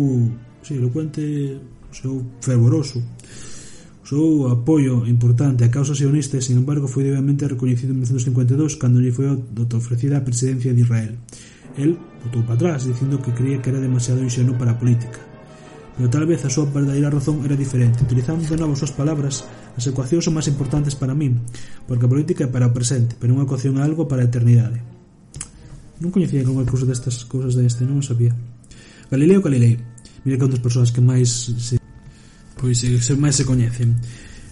sí, 0.63 0.75
elocuente, 0.79 1.23
o 1.63 1.95
seu 1.95 2.15
fervoroso, 2.43 2.99
o 2.99 4.07
seu 4.07 4.51
apoio 4.51 5.07
importante 5.07 5.63
á 5.63 5.71
causa 5.71 5.95
sionista, 5.95 6.43
sin 6.43 6.59
embargo, 6.59 6.91
foi 6.91 7.07
debidamente 7.07 7.47
recoñecido 7.47 7.95
en 7.95 8.03
1952 8.03 8.75
cando 8.83 8.99
lle 8.99 9.15
foi 9.15 9.31
ofrecida 9.31 10.19
a 10.19 10.27
presidencia 10.27 10.75
de 10.75 10.83
Israel. 10.83 11.15
El 11.79 11.99
botou 12.27 12.43
para 12.43 12.59
atrás, 12.59 12.83
dicindo 12.83 13.23
que 13.23 13.31
creía 13.31 13.63
que 13.63 13.71
era 13.71 13.79
demasiado 13.79 14.23
inxenuo 14.27 14.59
para 14.59 14.75
a 14.75 14.79
política. 14.79 15.23
Pero 15.97 16.09
tal 16.11 16.27
vez 16.27 16.43
a 16.43 16.51
súa 16.51 16.67
verdadeira 16.67 17.15
razón 17.15 17.45
era 17.45 17.55
diferente. 17.55 18.03
Utilizando 18.03 18.43
de 18.43 18.57
novo 18.59 18.75
as 18.75 18.81
súas 18.83 18.95
palabras, 18.95 19.47
As 19.73 19.89
ecuacións 19.89 20.29
son 20.29 20.37
máis 20.37 20.49
importantes 20.53 20.93
para 20.93 21.17
min, 21.17 21.41
porque 21.89 22.05
a 22.05 22.13
política 22.13 22.45
é 22.45 22.51
para 22.51 22.69
o 22.69 22.77
presente, 22.77 23.17
pero 23.17 23.33
unha 23.33 23.49
ecuación 23.49 23.81
é 23.81 23.83
algo 23.83 24.05
para 24.05 24.21
a 24.21 24.29
eternidade. 24.29 24.85
Non 26.05 26.13
coñecía 26.13 26.45
con 26.45 26.61
curso 26.69 26.85
destas 26.85 27.25
cousas 27.25 27.57
deste, 27.57 27.89
non 27.89 28.01
o 28.01 28.05
sabía. 28.05 28.37
Galileo 29.09 29.41
Galilei. 29.41 29.81
Mira 30.29 30.37
que 30.37 30.45
un 30.45 30.53
das 30.53 30.61
persoas 30.61 30.93
que 30.93 31.01
máis 31.01 31.31
se 31.57 31.81
pois 32.61 32.85
eh, 32.85 33.01
se 33.01 33.17
máis 33.17 33.39
se 33.39 33.49
coñecen. 33.49 33.97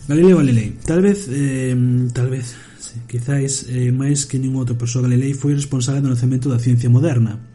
Galileo 0.08 0.40
Galilei. 0.40 0.78
Tal 0.86 1.04
vez 1.04 1.28
eh, 1.28 1.76
tal 2.16 2.32
vez, 2.32 2.56
sí, 2.80 3.04
quizáis 3.04 3.68
eh, 3.68 3.92
máis 3.92 4.24
que 4.24 4.40
ningún 4.40 4.64
outro 4.64 4.80
persoa 4.80 5.04
Galilei 5.04 5.36
foi 5.36 5.52
responsable 5.52 6.00
do 6.00 6.08
nacemento 6.08 6.48
da 6.48 6.62
ciencia 6.62 6.88
moderna 6.88 7.49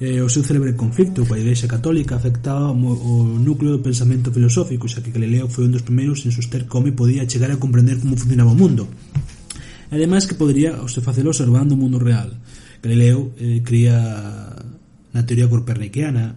eh, 0.00 0.22
o 0.22 0.28
seu 0.28 0.42
célebre 0.42 0.74
conflicto 0.74 1.22
coa 1.22 1.38
Igrexa 1.38 1.70
Católica 1.70 2.18
afectaba 2.18 2.74
o 2.74 3.14
núcleo 3.38 3.78
do 3.78 3.84
pensamento 3.84 4.34
filosófico, 4.34 4.90
xa 4.90 5.02
que 5.04 5.14
Galileo 5.14 5.46
foi 5.46 5.68
un 5.68 5.74
dos 5.74 5.86
primeiros 5.86 6.26
en 6.26 6.34
soster 6.34 6.66
como 6.66 6.90
podía 6.96 7.28
chegar 7.30 7.50
a 7.54 7.60
comprender 7.62 8.02
como 8.02 8.18
funcionaba 8.18 8.50
o 8.50 8.58
mundo. 8.58 8.90
E 9.90 9.94
ademais 9.94 10.26
que 10.26 10.34
podería 10.34 10.74
se 10.90 10.98
facelo 10.98 11.30
observando 11.30 11.78
o 11.78 11.80
mundo 11.80 12.02
real. 12.02 12.34
Galileo 12.82 13.32
eh, 13.38 13.62
cría 13.62 13.96
na 15.14 15.22
teoría 15.22 15.46
copernicana 15.46 16.36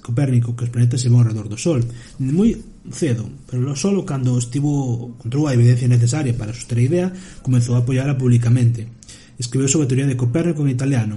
Copérnico 0.00 0.56
que 0.56 0.64
os 0.64 0.72
planetas 0.72 1.02
se 1.02 1.12
van 1.12 1.26
ao 1.26 1.28
redor 1.28 1.50
do 1.50 1.60
Sol 1.60 1.84
moi 2.22 2.56
cedo, 2.88 3.28
pero 3.44 3.76
solo 3.76 4.08
cando 4.08 4.40
estivo 4.40 5.12
controu 5.20 5.44
a 5.44 5.52
evidencia 5.52 5.90
necesaria 5.90 6.32
para 6.32 6.56
soster 6.56 6.80
a 6.80 6.86
idea 6.86 7.06
comezou 7.44 7.76
a 7.76 7.84
apoiarla 7.84 8.16
públicamente 8.16 8.88
Escribeu 9.36 9.68
sobre 9.68 9.84
a 9.84 9.90
teoría 9.92 10.08
de 10.08 10.16
Copérnico 10.16 10.64
en 10.64 10.72
italiano 10.72 11.16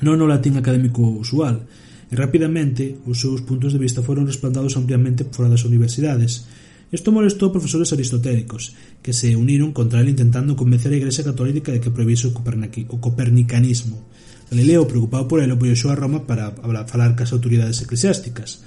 non 0.00 0.20
o 0.20 0.26
latín 0.28 0.56
académico 0.56 1.04
usual, 1.04 1.68
e 2.10 2.14
rapidamente 2.18 2.98
os 3.06 3.22
seus 3.22 3.46
puntos 3.46 3.70
de 3.70 3.78
vista 3.78 4.02
foron 4.02 4.26
respaldados 4.26 4.74
ampliamente 4.74 5.28
fora 5.30 5.52
das 5.52 5.62
universidades. 5.62 6.48
Isto 6.90 7.14
molestou 7.14 7.54
profesores 7.54 7.94
aristotélicos, 7.94 8.74
que 8.98 9.14
se 9.14 9.38
uniron 9.38 9.70
contra 9.70 10.02
ele 10.02 10.10
intentando 10.10 10.58
convencer 10.58 10.90
a 10.90 10.98
Igrexa 10.98 11.22
Católica 11.22 11.70
de 11.70 11.78
que 11.78 11.94
prohibise 11.94 12.26
o, 12.26 12.34
o 12.34 12.96
copernicanismo. 12.98 14.10
Galileo, 14.50 14.90
preocupado 14.90 15.30
por 15.30 15.38
ele, 15.38 15.54
apoiou 15.54 15.78
a 15.86 15.94
Roma 15.94 16.26
para 16.26 16.50
falar 16.90 17.14
cas 17.14 17.30
autoridades 17.30 17.78
eclesiásticas. 17.86 18.66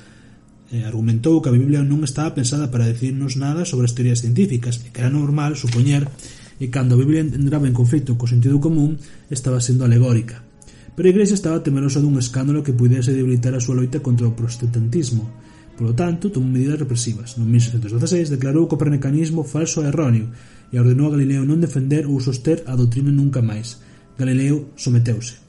Eh, 0.71 0.87
argumentou 0.87 1.43
que 1.43 1.51
a 1.51 1.57
Biblia 1.57 1.83
non 1.83 2.07
estaba 2.07 2.31
pensada 2.31 2.71
para 2.71 2.87
decirnos 2.87 3.35
nada 3.35 3.67
sobre 3.67 3.91
as 3.91 3.93
teorías 3.93 4.23
científicas 4.23 4.79
e 4.79 4.95
que 4.95 5.03
era 5.03 5.11
normal 5.11 5.59
supoñer 5.59 6.07
que 6.55 6.71
cando 6.71 6.95
a 6.95 7.01
Biblia 7.03 7.27
entraba 7.27 7.67
en 7.67 7.75
conflito 7.75 8.15
co 8.15 8.31
sentido 8.31 8.63
común 8.63 8.95
estaba 9.27 9.59
sendo 9.59 9.83
alegórica 9.83 10.52
pero 10.95 11.09
a 11.09 11.13
Iglesia 11.13 11.33
estaba 11.33 11.65
temerosa 11.65 11.97
dun 11.99 12.17
escándalo 12.21 12.61
que 12.61 12.77
pudese 12.77 13.13
debilitar 13.13 13.57
a 13.57 13.63
súa 13.63 13.77
loita 13.77 13.99
contra 14.05 14.29
o 14.29 14.37
protestantismo. 14.37 15.25
Por 15.73 15.89
lo 15.89 15.93
tanto, 15.97 16.29
tomou 16.29 16.53
medidas 16.53 16.77
represivas. 16.77 17.33
No 17.37 17.49
1616 17.49 18.29
declarou 18.29 18.65
o 18.65 18.71
copernicanismo 18.71 19.41
falso 19.41 19.81
e 19.81 19.89
erróneo 19.89 20.29
e 20.69 20.77
ordenou 20.77 21.09
a 21.09 21.17
Galileo 21.17 21.41
non 21.49 21.57
defender 21.57 22.05
ou 22.05 22.21
soster 22.21 22.61
a 22.69 22.77
doutrina 22.77 23.09
nunca 23.09 23.41
máis. 23.41 23.81
Galileo 24.13 24.69
someteuse. 24.77 25.41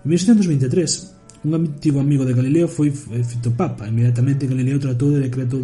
En 0.00 0.08
1623, 0.08 1.44
un 1.44 1.52
antigo 1.52 2.00
amigo 2.00 2.24
de 2.24 2.32
Galileo 2.32 2.68
foi 2.68 2.88
eh, 2.88 3.24
fito 3.24 3.52
papa. 3.52 3.84
Inmediatamente 3.84 4.48
Galileo 4.48 4.80
tratou 4.80 5.12
de 5.12 5.28
decreto 5.28 5.60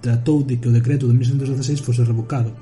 tratou 0.00 0.44
de 0.44 0.56
que 0.56 0.68
o 0.68 0.72
decreto 0.72 1.04
de 1.04 1.12
1616 1.12 1.80
fose 1.80 2.04
revocado. 2.04 2.52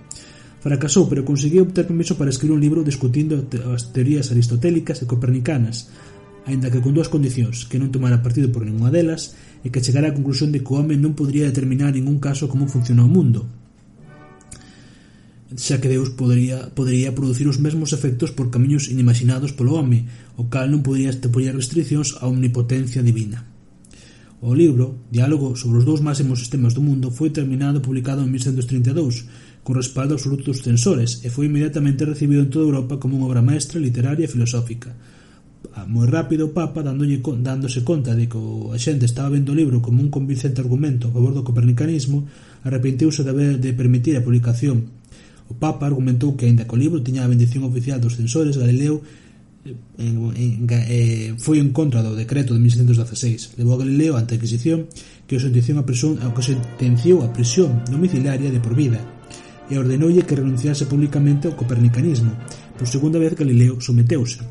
Fracasou, 0.63 1.11
pero 1.11 1.27
conseguiu 1.27 1.67
obter 1.67 1.91
permiso 1.91 2.15
para 2.15 2.31
escribir 2.31 2.55
un 2.55 2.63
libro 2.63 2.87
discutindo 2.87 3.43
as 3.75 3.91
teorías 3.91 4.31
aristotélicas 4.31 5.03
e 5.03 5.11
copernicanas, 5.11 5.91
aínda 6.47 6.71
que 6.71 6.79
con 6.79 6.95
dúas 6.95 7.11
condicións, 7.11 7.67
que 7.67 7.83
non 7.83 7.91
tomara 7.91 8.23
partido 8.23 8.55
por 8.55 8.63
ninguna 8.63 8.95
delas 8.95 9.35
e 9.67 9.75
que 9.75 9.83
chegara 9.83 10.15
á 10.15 10.17
conclusión 10.17 10.55
de 10.55 10.63
que 10.63 10.71
o 10.71 10.79
home 10.79 10.95
non 10.95 11.19
podría 11.19 11.51
determinar 11.51 11.91
en 11.91 12.07
ningún 12.07 12.23
caso 12.23 12.47
como 12.47 12.71
funciona 12.71 13.03
o 13.03 13.11
mundo, 13.11 13.51
xa 15.59 15.83
que 15.83 15.91
Deus 15.91 16.15
podería, 16.15 16.73
podería 16.73 17.15
producir 17.15 17.51
os 17.51 17.61
mesmos 17.61 17.93
efectos 17.93 18.33
por 18.33 18.55
camiños 18.55 18.89
inimaginados 18.89 19.53
polo 19.53 19.77
home, 19.77 20.07
o 20.39 20.49
cal 20.49 20.71
non 20.71 20.87
podría 20.87 21.13
poñer 21.29 21.59
restriccións 21.59 22.17
á 22.23 22.31
omnipotencia 22.31 23.03
divina. 23.03 23.45
O 24.43 24.59
libro, 24.59 24.99
Diálogo 25.13 25.55
sobre 25.55 25.79
os 25.79 25.87
dous 25.87 26.03
máximos 26.03 26.43
sistemas 26.43 26.75
do 26.75 26.83
mundo, 26.83 27.15
foi 27.15 27.31
terminado 27.31 27.79
e 27.79 27.85
publicado 27.85 28.25
en 28.27 28.33
1732, 28.35 29.29
con 29.63 29.79
respaldo 29.79 30.15
absoluto 30.15 30.51
dos 30.51 30.63
censores 30.63 31.23
e 31.23 31.31
foi 31.31 31.47
inmediatamente 31.47 32.03
recibido 32.03 32.43
en 32.43 32.51
toda 32.51 32.67
Europa 32.67 32.99
como 32.99 33.15
unha 33.15 33.31
obra 33.31 33.47
maestra 33.47 33.79
literaria 33.79 34.27
e 34.27 34.33
filosófica. 34.33 34.91
Ah, 35.79 35.87
moi 35.87 36.11
rápido 36.11 36.51
o 36.51 36.55
Papa, 36.55 36.83
dándolle, 36.83 37.23
dándose 37.39 37.87
conta 37.87 38.19
de 38.19 38.27
que 38.27 38.37
a 38.37 38.79
xente 38.83 39.07
estaba 39.07 39.31
vendo 39.31 39.55
o 39.55 39.59
libro 39.59 39.79
como 39.79 40.03
un 40.03 40.11
convincente 40.11 40.59
argumento 40.59 41.09
a 41.09 41.15
favor 41.15 41.31
do 41.31 41.47
copernicanismo, 41.47 42.27
arrepentiuse 42.67 43.23
de, 43.23 43.31
haber 43.31 43.63
de 43.63 43.71
permitir 43.71 44.19
a 44.19 44.27
publicación. 44.27 44.91
O 45.47 45.55
Papa 45.55 45.87
argumentou 45.87 46.35
que, 46.35 46.51
aínda 46.51 46.67
que 46.67 46.75
o 46.75 46.83
libro 46.83 46.99
tiña 47.07 47.23
a 47.23 47.31
bendición 47.31 47.63
oficial 47.63 48.03
dos 48.03 48.19
censores, 48.19 48.59
Galileo 48.59 48.99
eh, 49.63 49.79
en, 50.03 50.15
en, 50.35 50.67
eh, 50.67 51.39
foi 51.39 51.63
en 51.63 51.71
contra 51.71 52.03
do 52.03 52.19
decreto 52.19 52.51
de 52.51 52.59
1716. 52.59 53.55
Levou 53.63 53.79
a 53.79 53.87
Galileo 53.87 54.19
ante 54.19 54.35
a 54.35 54.39
Inquisición 54.43 54.91
que 55.31 55.39
o 55.39 55.41
sentenciou 55.41 55.79
a 55.79 55.87
prisión, 55.87 56.19
que 56.19 56.43
sentenciou 56.43 57.23
a 57.23 57.31
prisión 57.31 57.87
domiciliaria 57.87 58.51
de 58.51 58.59
por 58.59 58.75
vida 58.75 58.99
e 59.73 59.81
ordenoulle 59.81 60.29
que 60.29 60.37
renunciase 60.37 60.85
publicamente 60.85 61.49
ao 61.49 61.57
copernicanismo. 61.57 62.37
Por 62.77 62.85
segunda 62.85 63.17
vez 63.17 63.33
Galileo 63.33 63.81
someteuse. 63.81 64.45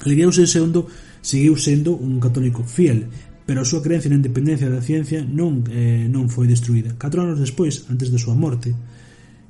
Galileo 0.00 0.32
II 0.32 0.88
seguiu 1.20 1.52
sendo 1.60 1.92
un 1.92 2.16
católico 2.16 2.64
fiel, 2.64 3.12
pero 3.44 3.60
a 3.60 3.68
súa 3.68 3.84
creencia 3.84 4.08
na 4.08 4.16
independencia 4.16 4.72
da 4.72 4.80
ciencia 4.80 5.20
non, 5.20 5.68
eh, 5.68 6.08
non 6.08 6.32
foi 6.32 6.48
destruída. 6.48 6.96
Catro 6.96 7.20
anos 7.20 7.36
despois, 7.36 7.84
antes 7.92 8.08
da 8.08 8.16
súa 8.16 8.32
morte, 8.32 8.72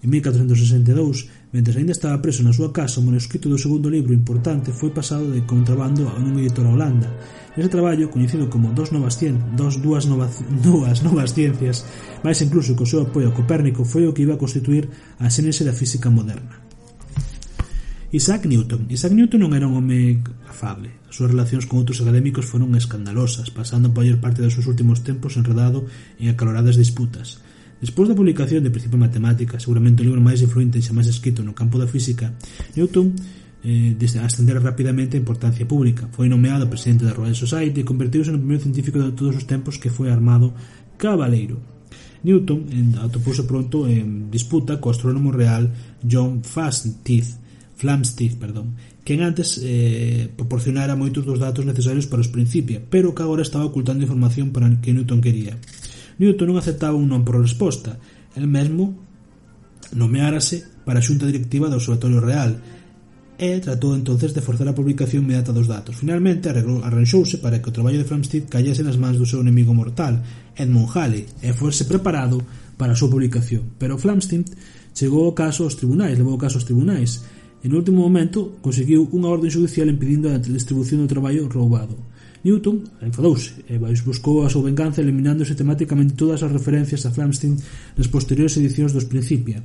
en 0.03 0.09
1462, 0.11 1.38
Mentre 1.49 1.81
ainda 1.81 1.97
estaba 1.97 2.21
preso 2.21 2.45
na 2.45 2.53
súa 2.53 2.77
casa, 2.77 3.01
o 3.01 3.07
manuscrito 3.09 3.49
do 3.49 3.57
segundo 3.57 3.89
libro 3.89 4.13
importante 4.13 4.69
foi 4.69 4.93
pasado 4.93 5.33
de 5.33 5.49
contrabando 5.49 6.05
a 6.05 6.21
unha 6.21 6.45
editora 6.45 6.69
holanda. 6.69 7.09
Nese 7.57 7.73
traballo, 7.73 8.13
coñecido 8.13 8.53
como 8.53 8.77
Dos 8.77 8.93
novas 8.93 9.17
cien, 9.17 9.57
dos 9.57 9.81
dúas 9.81 10.05
novas, 10.05 10.45
dúas 10.67 11.01
novas 11.01 11.33
ciencias, 11.33 11.89
máis 12.21 12.45
incluso 12.45 12.77
co 12.77 12.85
seu 12.85 13.01
apoio 13.01 13.33
a 13.33 13.37
Copérnico 13.37 13.89
foi 13.89 14.05
o 14.05 14.13
que 14.13 14.29
iba 14.29 14.37
a 14.37 14.43
constituir 14.43 14.93
a 15.17 15.33
xénese 15.33 15.65
da 15.65 15.73
física 15.73 16.13
moderna. 16.13 16.61
Isaac 18.13 18.45
Newton. 18.45 18.89
Isaac 18.93 19.17
Newton 19.17 19.41
non 19.49 19.57
era 19.57 19.65
un 19.65 19.81
home 19.81 20.21
afable. 20.49 20.93
As 21.09 21.17
súas 21.17 21.33
relacións 21.33 21.65
con 21.65 21.81
outros 21.81 22.01
académicos 22.05 22.45
foron 22.45 22.77
escandalosas, 22.77 23.49
pasando 23.49 23.89
a 23.89 23.97
maior 23.97 24.21
parte 24.21 24.45
dos 24.45 24.53
seus 24.53 24.69
últimos 24.69 25.01
tempos 25.01 25.41
enredado 25.41 25.89
en 26.21 26.29
acaloradas 26.29 26.77
disputas. 26.77 27.41
Despois 27.79 28.11
da 28.11 28.19
publicación 28.19 28.67
de 28.67 28.75
Principios 28.75 28.99
Matemática, 28.99 29.63
seguramente 29.63 30.03
o 30.03 30.07
libro 30.07 30.19
máis 30.19 30.43
influente 30.43 30.79
e 30.79 30.83
xa 30.83 30.91
máis 30.91 31.07
escrito 31.07 31.47
no 31.47 31.55
campo 31.55 31.79
da 31.79 31.87
física, 31.87 32.35
Newton 32.75 33.15
eh, 33.63 33.95
ascender 34.19 34.59
rapidamente 34.59 35.17
a 35.17 35.23
importancia 35.23 35.67
pública. 35.67 36.11
Foi 36.11 36.27
nomeado 36.27 36.67
presidente 36.67 37.07
da 37.07 37.15
Royal 37.15 37.39
Society 37.39 37.81
e 37.81 37.89
converteuse 37.89 38.35
no 38.35 38.43
primeiro 38.43 38.67
científico 38.67 38.99
de 38.99 39.15
todos 39.15 39.39
os 39.39 39.47
tempos 39.47 39.79
que 39.79 39.95
foi 39.95 40.11
armado 40.11 40.51
cabaleiro. 40.99 41.63
Newton 42.27 42.67
eh, 42.67 42.99
atopouse 42.99 43.47
pronto 43.47 43.87
en 43.87 44.27
disputa 44.27 44.83
co 44.83 44.91
astrónomo 44.91 45.31
real 45.31 45.71
John 46.03 46.43
Fastith, 46.43 47.39
Flamsteed, 47.79 48.43
perdón, 48.43 48.75
quen 49.07 49.23
antes 49.23 49.63
eh, 49.63 50.27
proporcionara 50.35 50.99
moitos 50.99 51.23
dos 51.23 51.39
datos 51.39 51.63
necesarios 51.63 52.11
para 52.11 52.27
os 52.27 52.31
principios, 52.31 52.83
pero 52.91 53.15
que 53.15 53.23
agora 53.23 53.47
estaba 53.47 53.71
ocultando 53.71 54.03
información 54.03 54.51
para 54.51 54.67
que 54.83 54.91
Newton 54.91 55.23
quería. 55.23 55.55
Newton 56.19 56.51
non 56.51 56.59
aceptaba 56.59 56.99
un 56.99 57.07
non 57.07 57.23
por 57.23 57.39
resposta. 57.39 57.97
El 58.35 58.51
mesmo 58.51 58.99
nomeárase 59.95 60.67
para 60.85 61.01
a 61.01 61.07
xunta 61.07 61.25
directiva 61.25 61.71
do 61.71 61.79
Observatorio 61.79 62.21
Real 62.21 62.59
e 63.39 63.63
tratou 63.63 63.95
entonces 63.95 64.35
de 64.35 64.43
forzar 64.43 64.67
a 64.67 64.75
publicación 64.75 65.23
inmediata 65.23 65.55
dos 65.55 65.71
datos. 65.71 65.95
Finalmente, 65.95 66.51
arranxouse 66.51 67.39
para 67.39 67.63
que 67.63 67.71
o 67.71 67.75
traballo 67.75 68.03
de 68.03 68.09
Flamsteed 68.09 68.51
callase 68.51 68.83
nas 68.83 68.99
mans 68.99 69.15
do 69.15 69.31
seu 69.31 69.39
inimigo 69.39 69.71
mortal, 69.71 70.19
Edmund 70.59 70.91
Halley, 70.91 71.25
e 71.39 71.55
fose 71.55 71.87
preparado 71.87 72.43
para 72.75 72.93
a 72.93 72.99
súa 72.99 73.15
publicación. 73.15 73.79
Pero 73.79 73.95
Flamsteed 73.95 74.51
chegou 74.91 75.31
o 75.31 75.39
caso 75.39 75.63
aos 75.63 75.79
tribunais, 75.79 76.19
levou 76.19 76.35
o 76.35 76.43
caso 76.43 76.59
aos 76.59 76.67
tribunais, 76.67 77.23
e 77.63 77.71
no 77.71 77.79
último 77.79 78.03
momento 78.03 78.59
conseguiu 78.59 79.07
unha 79.15 79.31
orden 79.31 79.55
judicial 79.55 79.87
impedindo 79.87 80.27
a 80.35 80.43
distribución 80.43 81.07
do 81.07 81.11
traballo 81.11 81.47
roubado. 81.47 81.95
Newton 82.49 82.81
enfadouse 83.05 83.61
e 83.69 83.77
vais 83.77 84.01
buscou 84.01 84.41
a 84.41 84.49
súa 84.49 84.65
venganza 84.65 85.05
eliminando 85.05 85.45
sistemáticamente 85.45 86.17
todas 86.17 86.41
as 86.41 86.49
referencias 86.49 87.05
a 87.05 87.13
Flamstein 87.13 87.61
nas 87.93 88.09
posteriores 88.09 88.57
edicións 88.57 88.97
dos 88.97 89.05
Principia. 89.05 89.61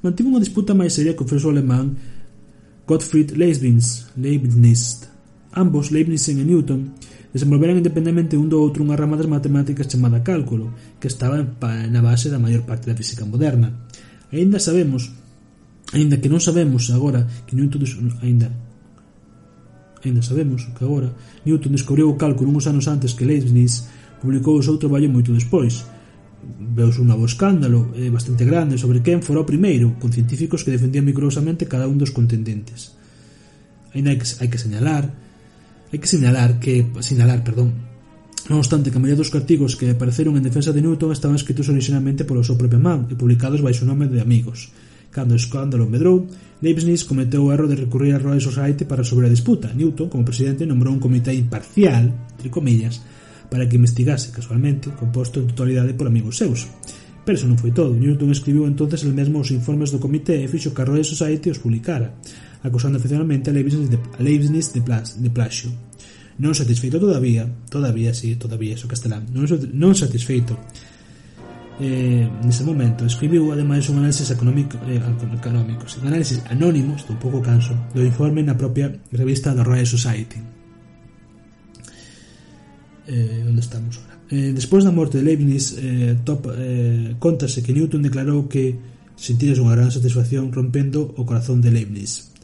Mantivo 0.00 0.32
unha 0.32 0.40
disputa 0.40 0.72
máis 0.72 0.96
seria 0.96 1.12
co 1.12 1.28
profesor 1.28 1.52
alemán 1.52 1.92
Gottfried 2.88 3.36
Leibniz, 3.36 4.08
Leibniz. 4.16 5.12
Ambos, 5.52 5.92
Leibniz 5.92 6.24
e 6.28 6.36
Newton, 6.40 6.96
desenvolveran 7.36 7.76
independentemente 7.76 8.40
un 8.40 8.48
do 8.48 8.64
outro 8.64 8.80
unha 8.80 8.96
rama 8.96 9.20
das 9.20 9.28
matemáticas 9.28 9.84
chamada 9.92 10.24
cálculo, 10.24 10.72
que 10.96 11.12
estaba 11.12 11.36
na 11.36 12.00
base 12.00 12.32
da 12.32 12.40
maior 12.40 12.64
parte 12.64 12.88
da 12.88 12.96
física 12.96 13.28
moderna. 13.28 13.88
Ainda 14.32 14.56
sabemos, 14.56 15.12
ainda 15.92 16.16
que 16.16 16.32
non 16.32 16.40
sabemos 16.40 16.88
agora 16.88 17.28
que 17.44 17.52
Newton, 17.52 17.84
aínda 18.24 18.48
Ainda 20.06 20.22
sabemos 20.22 20.70
que 20.70 20.82
agora 20.86 21.10
Newton 21.42 21.74
descubriu 21.74 22.06
o 22.06 22.14
cálculo 22.14 22.54
uns 22.54 22.70
anos 22.70 22.86
antes 22.86 23.12
que 23.18 23.26
Leibniz 23.26 23.90
publicou 24.22 24.54
o 24.54 24.62
seu 24.62 24.78
traballo 24.78 25.10
moito 25.10 25.34
despois. 25.34 25.82
Veus 26.46 27.02
un 27.02 27.10
novo 27.10 27.26
escándalo 27.26 27.90
eh, 27.98 28.06
bastante 28.06 28.46
grande 28.46 28.78
sobre 28.78 29.02
quen 29.02 29.18
fora 29.18 29.42
o 29.42 29.48
primeiro, 29.48 29.98
con 29.98 30.14
científicos 30.14 30.62
que 30.62 30.70
defendían 30.70 31.02
microsamente 31.02 31.66
cada 31.66 31.90
un 31.90 31.98
dos 31.98 32.14
contendentes. 32.14 32.94
Ainda 33.90 34.14
hai 34.14 34.18
que, 34.22 34.26
hai 34.38 34.46
que 34.46 34.62
señalar 34.62 35.10
hai 35.90 35.98
que 35.98 36.06
señalar 36.06 36.62
que 36.62 36.86
señalar, 37.02 37.42
perdón, 37.42 37.74
Non 38.46 38.62
obstante, 38.62 38.94
que 38.94 38.98
a 38.98 39.02
maioría 39.02 39.18
dos 39.18 39.34
artigos 39.34 39.74
que 39.74 39.90
apareceron 39.90 40.38
en 40.38 40.46
defensa 40.46 40.70
de 40.70 40.78
Newton 40.78 41.10
estaban 41.10 41.34
escritos 41.34 41.66
originalmente 41.66 42.22
polo 42.22 42.46
seu 42.46 42.54
propio 42.54 42.78
man 42.78 43.10
e 43.10 43.18
publicados 43.18 43.58
baixo 43.58 43.82
o 43.82 43.90
nome 43.90 44.06
de 44.06 44.22
Amigos, 44.22 44.70
Cando 45.16 45.32
o 45.32 45.40
escándalo 45.40 45.88
medrou, 45.88 46.28
Leibniz 46.60 47.08
cometeu 47.08 47.48
o 47.48 47.48
erro 47.48 47.64
de 47.64 47.80
recurrir 47.80 48.12
á 48.12 48.20
Royal 48.20 48.44
Society 48.44 48.84
para 48.84 49.00
sobre 49.00 49.24
a 49.24 49.32
disputa. 49.32 49.72
Newton, 49.72 50.12
como 50.12 50.28
presidente, 50.28 50.68
nombrou 50.68 50.92
un 50.92 51.00
comité 51.00 51.32
imparcial, 51.32 52.12
entre 52.36 52.52
comillas, 52.52 53.00
para 53.48 53.64
que 53.64 53.80
investigase, 53.80 54.28
casualmente, 54.28 54.92
composto 54.92 55.40
en 55.40 55.48
totalidade 55.48 55.96
por 55.96 56.04
amigos 56.04 56.36
seus. 56.36 56.68
Pero 57.24 57.32
eso 57.32 57.48
non 57.48 57.56
foi 57.56 57.72
todo. 57.72 57.96
Newton 57.96 58.28
escribiu 58.28 58.68
entonces 58.68 59.08
el 59.08 59.16
mesmo 59.16 59.40
os 59.40 59.48
informes 59.56 59.88
do 59.88 59.96
comité 59.96 60.36
e 60.36 60.52
fixo 60.52 60.76
que 60.76 60.84
a 60.84 60.88
Royal 60.92 61.08
Society 61.08 61.48
os 61.48 61.64
publicara, 61.64 62.12
acusando 62.60 63.00
oficialmente 63.00 63.48
a 63.48 63.56
Leibniz 63.56 63.88
de, 63.88 63.96
a 63.96 64.20
Leibniz 64.20 64.68
de, 64.76 64.84
plas, 64.84 65.16
de 65.16 65.32
plaxio. 65.32 65.72
Non 66.36 66.52
satisfeito 66.52 67.00
todavía, 67.00 67.48
todavía, 67.72 68.12
sí, 68.12 68.36
todavía, 68.36 68.76
eso 68.76 68.84
castelán, 68.84 69.32
non, 69.32 69.48
non 69.72 69.96
satisfeito 69.96 70.60
eh, 71.80 72.24
nese 72.42 72.64
momento 72.64 73.04
escribiu 73.04 73.52
ademais 73.52 73.84
un 73.92 74.00
análisis 74.00 74.32
económico, 74.32 74.80
eh, 74.88 74.96
económicos 74.96 76.00
un 76.00 76.08
análisis 76.08 76.40
anónimos, 76.48 77.04
un 77.08 77.20
pouco 77.20 77.44
canso 77.44 77.76
do 77.92 78.00
informe 78.00 78.40
na 78.40 78.56
propia 78.56 78.88
revista 79.12 79.52
da 79.52 79.60
Royal 79.60 79.88
Society. 79.88 80.40
Eh, 83.06 83.44
onde 83.46 83.60
estamos 83.60 84.00
agora? 84.00 84.16
Eh, 84.32 84.50
despois 84.50 84.82
da 84.82 84.90
morte 84.90 85.20
de 85.20 85.24
Leibniz 85.24 85.76
eh, 85.78 86.18
top, 86.24 86.50
eh, 86.50 87.14
contase 87.22 87.62
que 87.62 87.70
Newton 87.70 88.02
declarou 88.02 88.50
que 88.50 88.74
sentires 89.14 89.62
unha 89.62 89.76
gran 89.76 89.92
satisfacción 89.92 90.50
rompendo 90.50 91.14
o 91.14 91.22
corazón 91.22 91.62
de 91.62 91.70
Leibniz. 91.70 92.34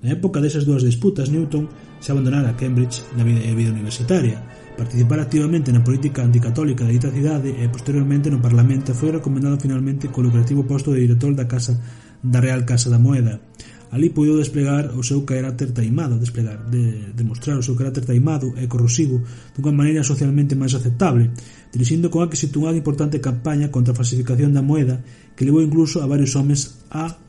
Na 0.00 0.16
época 0.16 0.40
desas 0.40 0.64
dúas 0.64 0.82
disputas 0.82 1.28
Newton 1.28 1.68
se 2.00 2.10
abandonara 2.10 2.50
a 2.50 2.56
Cambridge 2.56 3.04
na 3.14 3.22
vida, 3.22 3.44
vida 3.52 3.70
universitaria 3.70 4.40
participar 4.80 5.20
activamente 5.20 5.68
na 5.68 5.84
política 5.84 6.24
anticatólica 6.24 6.88
da 6.88 6.94
dita 6.96 7.12
cidade 7.12 7.52
e 7.52 7.68
posteriormente 7.68 8.32
no 8.32 8.40
Parlamento 8.40 8.96
foi 8.96 9.12
recomendado 9.12 9.60
finalmente 9.60 10.08
co 10.08 10.24
lucrativo 10.24 10.64
posto 10.64 10.96
de 10.96 11.04
director 11.04 11.36
da 11.36 11.44
Casa 11.44 11.76
da 12.24 12.40
Real 12.40 12.64
Casa 12.64 12.88
da 12.88 12.96
Moeda. 12.96 13.44
Ali 13.92 14.08
puido 14.08 14.38
desplegar 14.38 14.96
o 14.96 15.02
seu 15.04 15.26
carácter 15.28 15.74
taimado, 15.76 16.16
desplegar, 16.16 16.64
de, 16.70 17.12
demostrar 17.12 17.58
o 17.58 17.66
seu 17.66 17.76
carácter 17.76 18.06
taimado 18.08 18.54
e 18.56 18.64
corrosivo 18.70 19.20
dunha 19.52 19.76
maneira 19.76 20.00
socialmente 20.00 20.56
máis 20.56 20.72
aceptable, 20.72 21.28
dirixindo 21.68 22.08
con 22.08 22.24
éxito 22.24 22.64
unha 22.64 22.72
importante 22.72 23.20
campaña 23.20 23.68
contra 23.68 23.92
a 23.92 23.98
falsificación 23.98 24.56
da 24.56 24.64
moeda 24.64 25.04
que 25.36 25.44
levou 25.44 25.60
incluso 25.60 26.00
a 26.00 26.08
varios 26.08 26.32
homes 26.38 26.88
a 26.88 27.20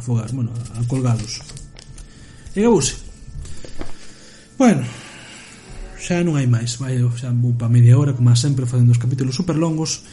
afogar, 0.00 0.32
bueno, 0.32 0.56
a 0.72 0.80
colgados. 0.88 1.44
E 2.56 2.64
gabouse. 2.64 2.96
Bueno, 4.56 4.80
xa 5.96 6.20
non 6.22 6.36
hai 6.36 6.46
máis 6.46 6.76
vai, 6.76 7.00
xa, 7.16 7.32
vou 7.32 7.56
pa 7.56 7.72
media 7.72 7.96
hora 7.96 8.12
como 8.12 8.30
sempre 8.36 8.68
facendo 8.68 8.92
os 8.92 9.00
capítulos 9.00 9.34
super 9.34 9.56
longos 9.56 10.04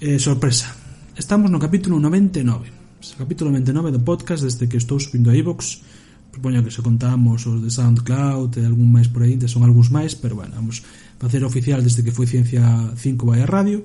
eh, 0.00 0.18
sorpresa 0.18 0.72
estamos 1.16 1.52
no 1.52 1.60
capítulo 1.60 2.00
99 2.00 2.68
o 3.00 3.18
capítulo 3.20 3.52
99 3.52 3.92
do 3.92 4.00
podcast 4.00 4.44
desde 4.44 4.64
que 4.68 4.80
estou 4.80 4.96
subindo 4.96 5.28
a 5.28 5.36
iVox 5.36 5.84
propoño 6.32 6.64
que 6.64 6.72
se 6.72 6.80
contamos 6.80 7.44
os 7.44 7.60
de 7.60 7.70
Soundcloud 7.70 8.56
e 8.56 8.64
algún 8.64 8.88
máis 8.88 9.12
por 9.12 9.22
aí 9.22 9.36
son 9.46 9.62
algúns 9.62 9.92
máis 9.92 10.16
pero 10.16 10.40
bueno 10.40 10.56
vamos 10.56 10.80
facer 11.20 11.44
oficial 11.44 11.84
desde 11.84 12.02
que 12.02 12.10
foi 12.10 12.26
Ciencia 12.26 12.64
5 12.96 13.28
vai 13.28 13.44
a 13.44 13.46
radio. 13.46 13.84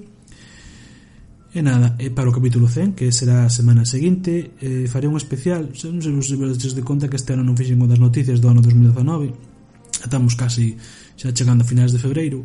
E 1.56 1.64
nada, 1.64 1.96
e 2.00 2.12
para 2.12 2.28
o 2.28 2.36
capítulo 2.36 2.68
100, 2.68 3.00
que 3.00 3.12
será 3.16 3.48
a 3.48 3.52
semana 3.52 3.88
seguinte, 3.88 4.60
eh, 4.60 4.92
faré 4.92 5.08
un 5.08 5.16
especial, 5.16 5.72
non 5.72 6.04
sei 6.04 6.12
se 6.20 6.36
vos 6.36 6.76
de 6.76 6.84
conta 6.84 7.08
que 7.08 7.16
este 7.16 7.32
ano 7.32 7.48
non 7.48 7.56
fixen 7.56 7.80
das 7.88 8.00
noticias 8.00 8.44
do 8.44 8.52
ano 8.52 8.60
2019, 8.60 9.55
Estamos 10.04 10.36
casi 10.36 10.76
xa 11.16 11.32
chegando 11.32 11.64
a 11.64 11.68
finais 11.68 11.92
de 11.92 12.00
febreiro. 12.00 12.44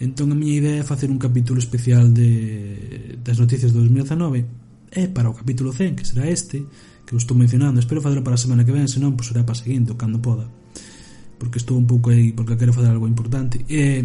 Entón 0.00 0.32
a 0.32 0.36
miña 0.38 0.56
idea 0.60 0.76
é 0.80 0.84
facer 0.86 1.12
un 1.12 1.20
capítulo 1.20 1.60
especial 1.60 2.08
de, 2.14 3.20
das 3.20 3.36
noticias 3.36 3.74
de 3.74 3.78
2019 3.78 4.48
e 4.90 5.06
para 5.12 5.30
o 5.30 5.34
capítulo 5.36 5.70
100, 5.70 5.94
que 5.94 6.08
será 6.08 6.26
este, 6.26 6.64
que 7.06 7.12
vos 7.14 7.22
estou 7.22 7.36
mencionando, 7.36 7.78
espero 7.78 8.02
facelo 8.02 8.24
para 8.24 8.34
a 8.34 8.40
semana 8.40 8.64
que 8.64 8.72
ven, 8.72 8.88
senón 8.88 9.14
pois 9.14 9.28
será 9.28 9.44
para 9.44 9.54
seguinte, 9.54 9.94
cando 9.94 10.18
poda. 10.18 10.48
Porque 11.36 11.60
estou 11.60 11.76
un 11.76 11.86
pouco 11.86 12.10
aí, 12.10 12.32
porque 12.32 12.56
quero 12.56 12.72
facer 12.72 12.90
algo 12.90 13.06
importante. 13.06 13.60
E, 13.68 14.02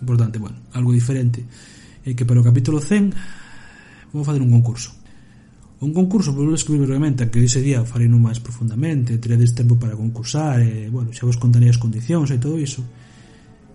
importante, 0.00 0.38
bueno, 0.38 0.60
algo 0.76 0.92
diferente. 0.92 1.44
E 2.04 2.12
que 2.12 2.28
para 2.28 2.40
o 2.40 2.44
capítulo 2.44 2.84
100 2.84 4.12
vou 4.12 4.22
facer 4.22 4.44
un 4.44 4.52
concurso. 4.52 4.99
Un 5.80 5.96
concurso, 5.96 6.36
vou 6.36 6.52
escribir 6.52 6.84
brevemente, 6.84 7.32
que 7.32 7.40
ese 7.40 7.64
día 7.64 7.80
farino 7.88 8.20
máis 8.20 8.36
profundamente, 8.36 9.16
teredes 9.16 9.56
tempo 9.56 9.80
para 9.80 9.96
concursar, 9.96 10.60
e, 10.60 10.92
bueno, 10.92 11.08
xa 11.08 11.24
vos 11.24 11.40
contarei 11.40 11.72
as 11.72 11.80
condicións 11.80 12.28
e 12.28 12.36
todo 12.36 12.60
iso. 12.60 12.84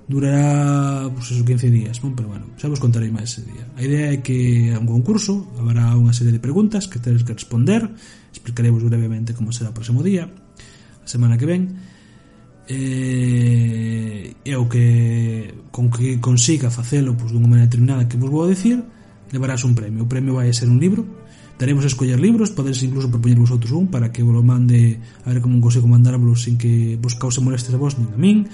Durará, 0.05 1.09
pues, 1.09 1.33
eso, 1.33 1.41
15 1.41 1.73
días, 1.73 1.97
bon, 1.97 2.13
pero 2.13 2.29
bueno, 2.29 2.53
xa 2.61 2.69
vos 2.69 2.77
contarei 2.77 3.09
máis 3.09 3.33
ese 3.33 3.49
día. 3.49 3.65
A 3.73 3.81
idea 3.81 4.13
é 4.13 4.21
que 4.21 4.69
é 4.69 4.77
un 4.77 4.85
concurso, 4.85 5.49
habrá 5.57 5.97
unha 5.97 6.13
serie 6.13 6.29
de 6.29 6.37
preguntas 6.37 6.85
que 6.85 7.01
tedes 7.01 7.25
que 7.25 7.33
responder, 7.33 7.89
explicaremos 8.29 8.85
brevemente 8.85 9.33
como 9.33 9.49
será 9.49 9.73
o 9.73 9.75
próximo 9.75 10.05
día, 10.05 10.29
a 10.29 11.07
semana 11.09 11.41
que 11.41 11.49
ven, 11.49 11.73
eh, 12.69 14.33
e 14.45 14.53
o 14.53 14.69
que 14.69 15.53
con 15.73 15.89
que 15.89 16.21
consiga 16.21 16.69
facelo 16.69 17.17
pues, 17.17 17.33
dunha 17.33 17.49
maneira 17.49 17.69
determinada 17.69 18.05
que 18.05 18.17
vos 18.17 18.29
vou 18.29 18.45
a 18.45 18.49
dicir 18.49 18.81
levarás 19.29 19.61
un 19.65 19.77
premio 19.77 20.05
o 20.05 20.09
premio 20.09 20.33
vai 20.33 20.49
a 20.49 20.55
ser 20.55 20.65
un 20.65 20.81
libro 20.81 21.05
daremos 21.59 21.83
a 21.83 21.91
escoller 21.91 22.19
libros, 22.19 22.51
podedes 22.51 22.83
incluso 22.83 23.09
propoñer 23.11 23.39
vosotros 23.39 23.71
un 23.71 23.87
para 23.87 24.11
que 24.11 24.23
vos 24.23 24.33
lo 24.33 24.43
mande 24.43 24.99
a 25.23 25.31
ver 25.31 25.41
como 25.41 25.61
consigo 25.61 25.87
mandarvos 25.87 26.43
sin 26.43 26.57
que 26.57 26.99
vos 27.01 27.15
cause 27.15 27.39
molestias 27.39 27.75
a 27.75 27.81
vos 27.81 27.97
nin 27.97 28.11
a 28.11 28.17
min. 28.17 28.47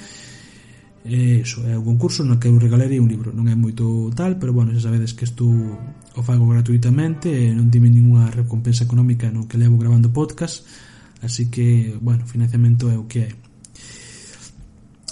E 1.02 1.42
iso, 1.42 1.66
é 1.66 1.74
un 1.74 1.82
concurso 1.82 2.22
no 2.22 2.38
que 2.38 2.46
eu 2.46 2.62
regalarei 2.62 3.02
un 3.02 3.10
libro. 3.10 3.34
Non 3.34 3.50
é 3.50 3.58
moito 3.58 4.14
tal, 4.14 4.38
pero 4.38 4.54
bueno, 4.54 4.70
xa 4.78 4.86
sabedes 4.86 5.18
que 5.18 5.26
isto 5.26 5.50
o 5.50 6.22
fago 6.22 6.46
gratuitamente 6.46 7.34
e 7.34 7.50
non 7.58 7.74
dime 7.74 7.90
ninguna 7.90 8.30
recompensa 8.30 8.86
económica 8.86 9.34
no 9.34 9.50
que 9.50 9.58
levo 9.58 9.82
grabando 9.82 10.14
podcast 10.14 10.62
así 11.22 11.50
que, 11.50 11.98
bueno, 12.02 12.26
financiamento 12.26 12.90
é 12.90 12.98
o 12.98 13.06
que 13.10 13.20
é 13.26 13.30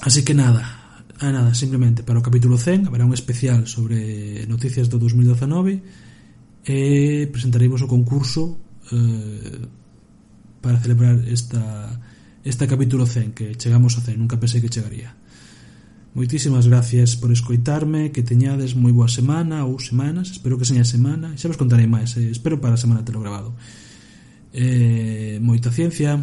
así 0.06 0.22
que 0.26 0.34
nada 0.34 0.80
Ah, 1.20 1.34
nada, 1.34 1.54
simplemente 1.54 2.00
para 2.02 2.16
o 2.16 2.24
capítulo 2.24 2.56
100 2.56 2.88
haberá 2.88 3.04
un 3.04 3.12
especial 3.12 3.68
sobre 3.68 4.48
noticias 4.48 4.88
do 4.88 5.04
2019 5.04 5.84
e 6.70 7.26
presentaremos 7.34 7.82
o 7.82 7.90
concurso 7.90 8.62
eh, 8.94 9.66
para 10.62 10.78
celebrar 10.78 11.18
esta, 11.26 11.98
este 12.46 12.70
capítulo 12.70 13.10
100 13.10 13.34
que 13.34 13.58
chegamos 13.58 13.98
a 13.98 14.06
100, 14.06 14.22
nunca 14.22 14.38
pensei 14.38 14.62
que 14.62 14.70
chegaría 14.70 15.18
Moitísimas 16.14 16.68
gracias 16.68 17.16
por 17.16 17.32
escoitarme, 17.32 18.10
que 18.10 18.26
teñades 18.26 18.74
moi 18.74 18.90
boa 18.90 19.06
semana 19.06 19.70
ou 19.70 19.78
semanas, 19.78 20.34
espero 20.34 20.58
que 20.58 20.66
seña 20.66 20.82
semana, 20.82 21.38
xa 21.38 21.54
vos 21.54 21.56
contarei 21.56 21.86
máis, 21.86 22.18
eh, 22.18 22.34
espero 22.34 22.58
para 22.58 22.74
a 22.74 22.82
semana 22.82 23.06
telo 23.06 23.22
grabado. 23.22 23.54
Eh, 24.50 25.38
moita 25.38 25.70
ciencia. 25.70 26.18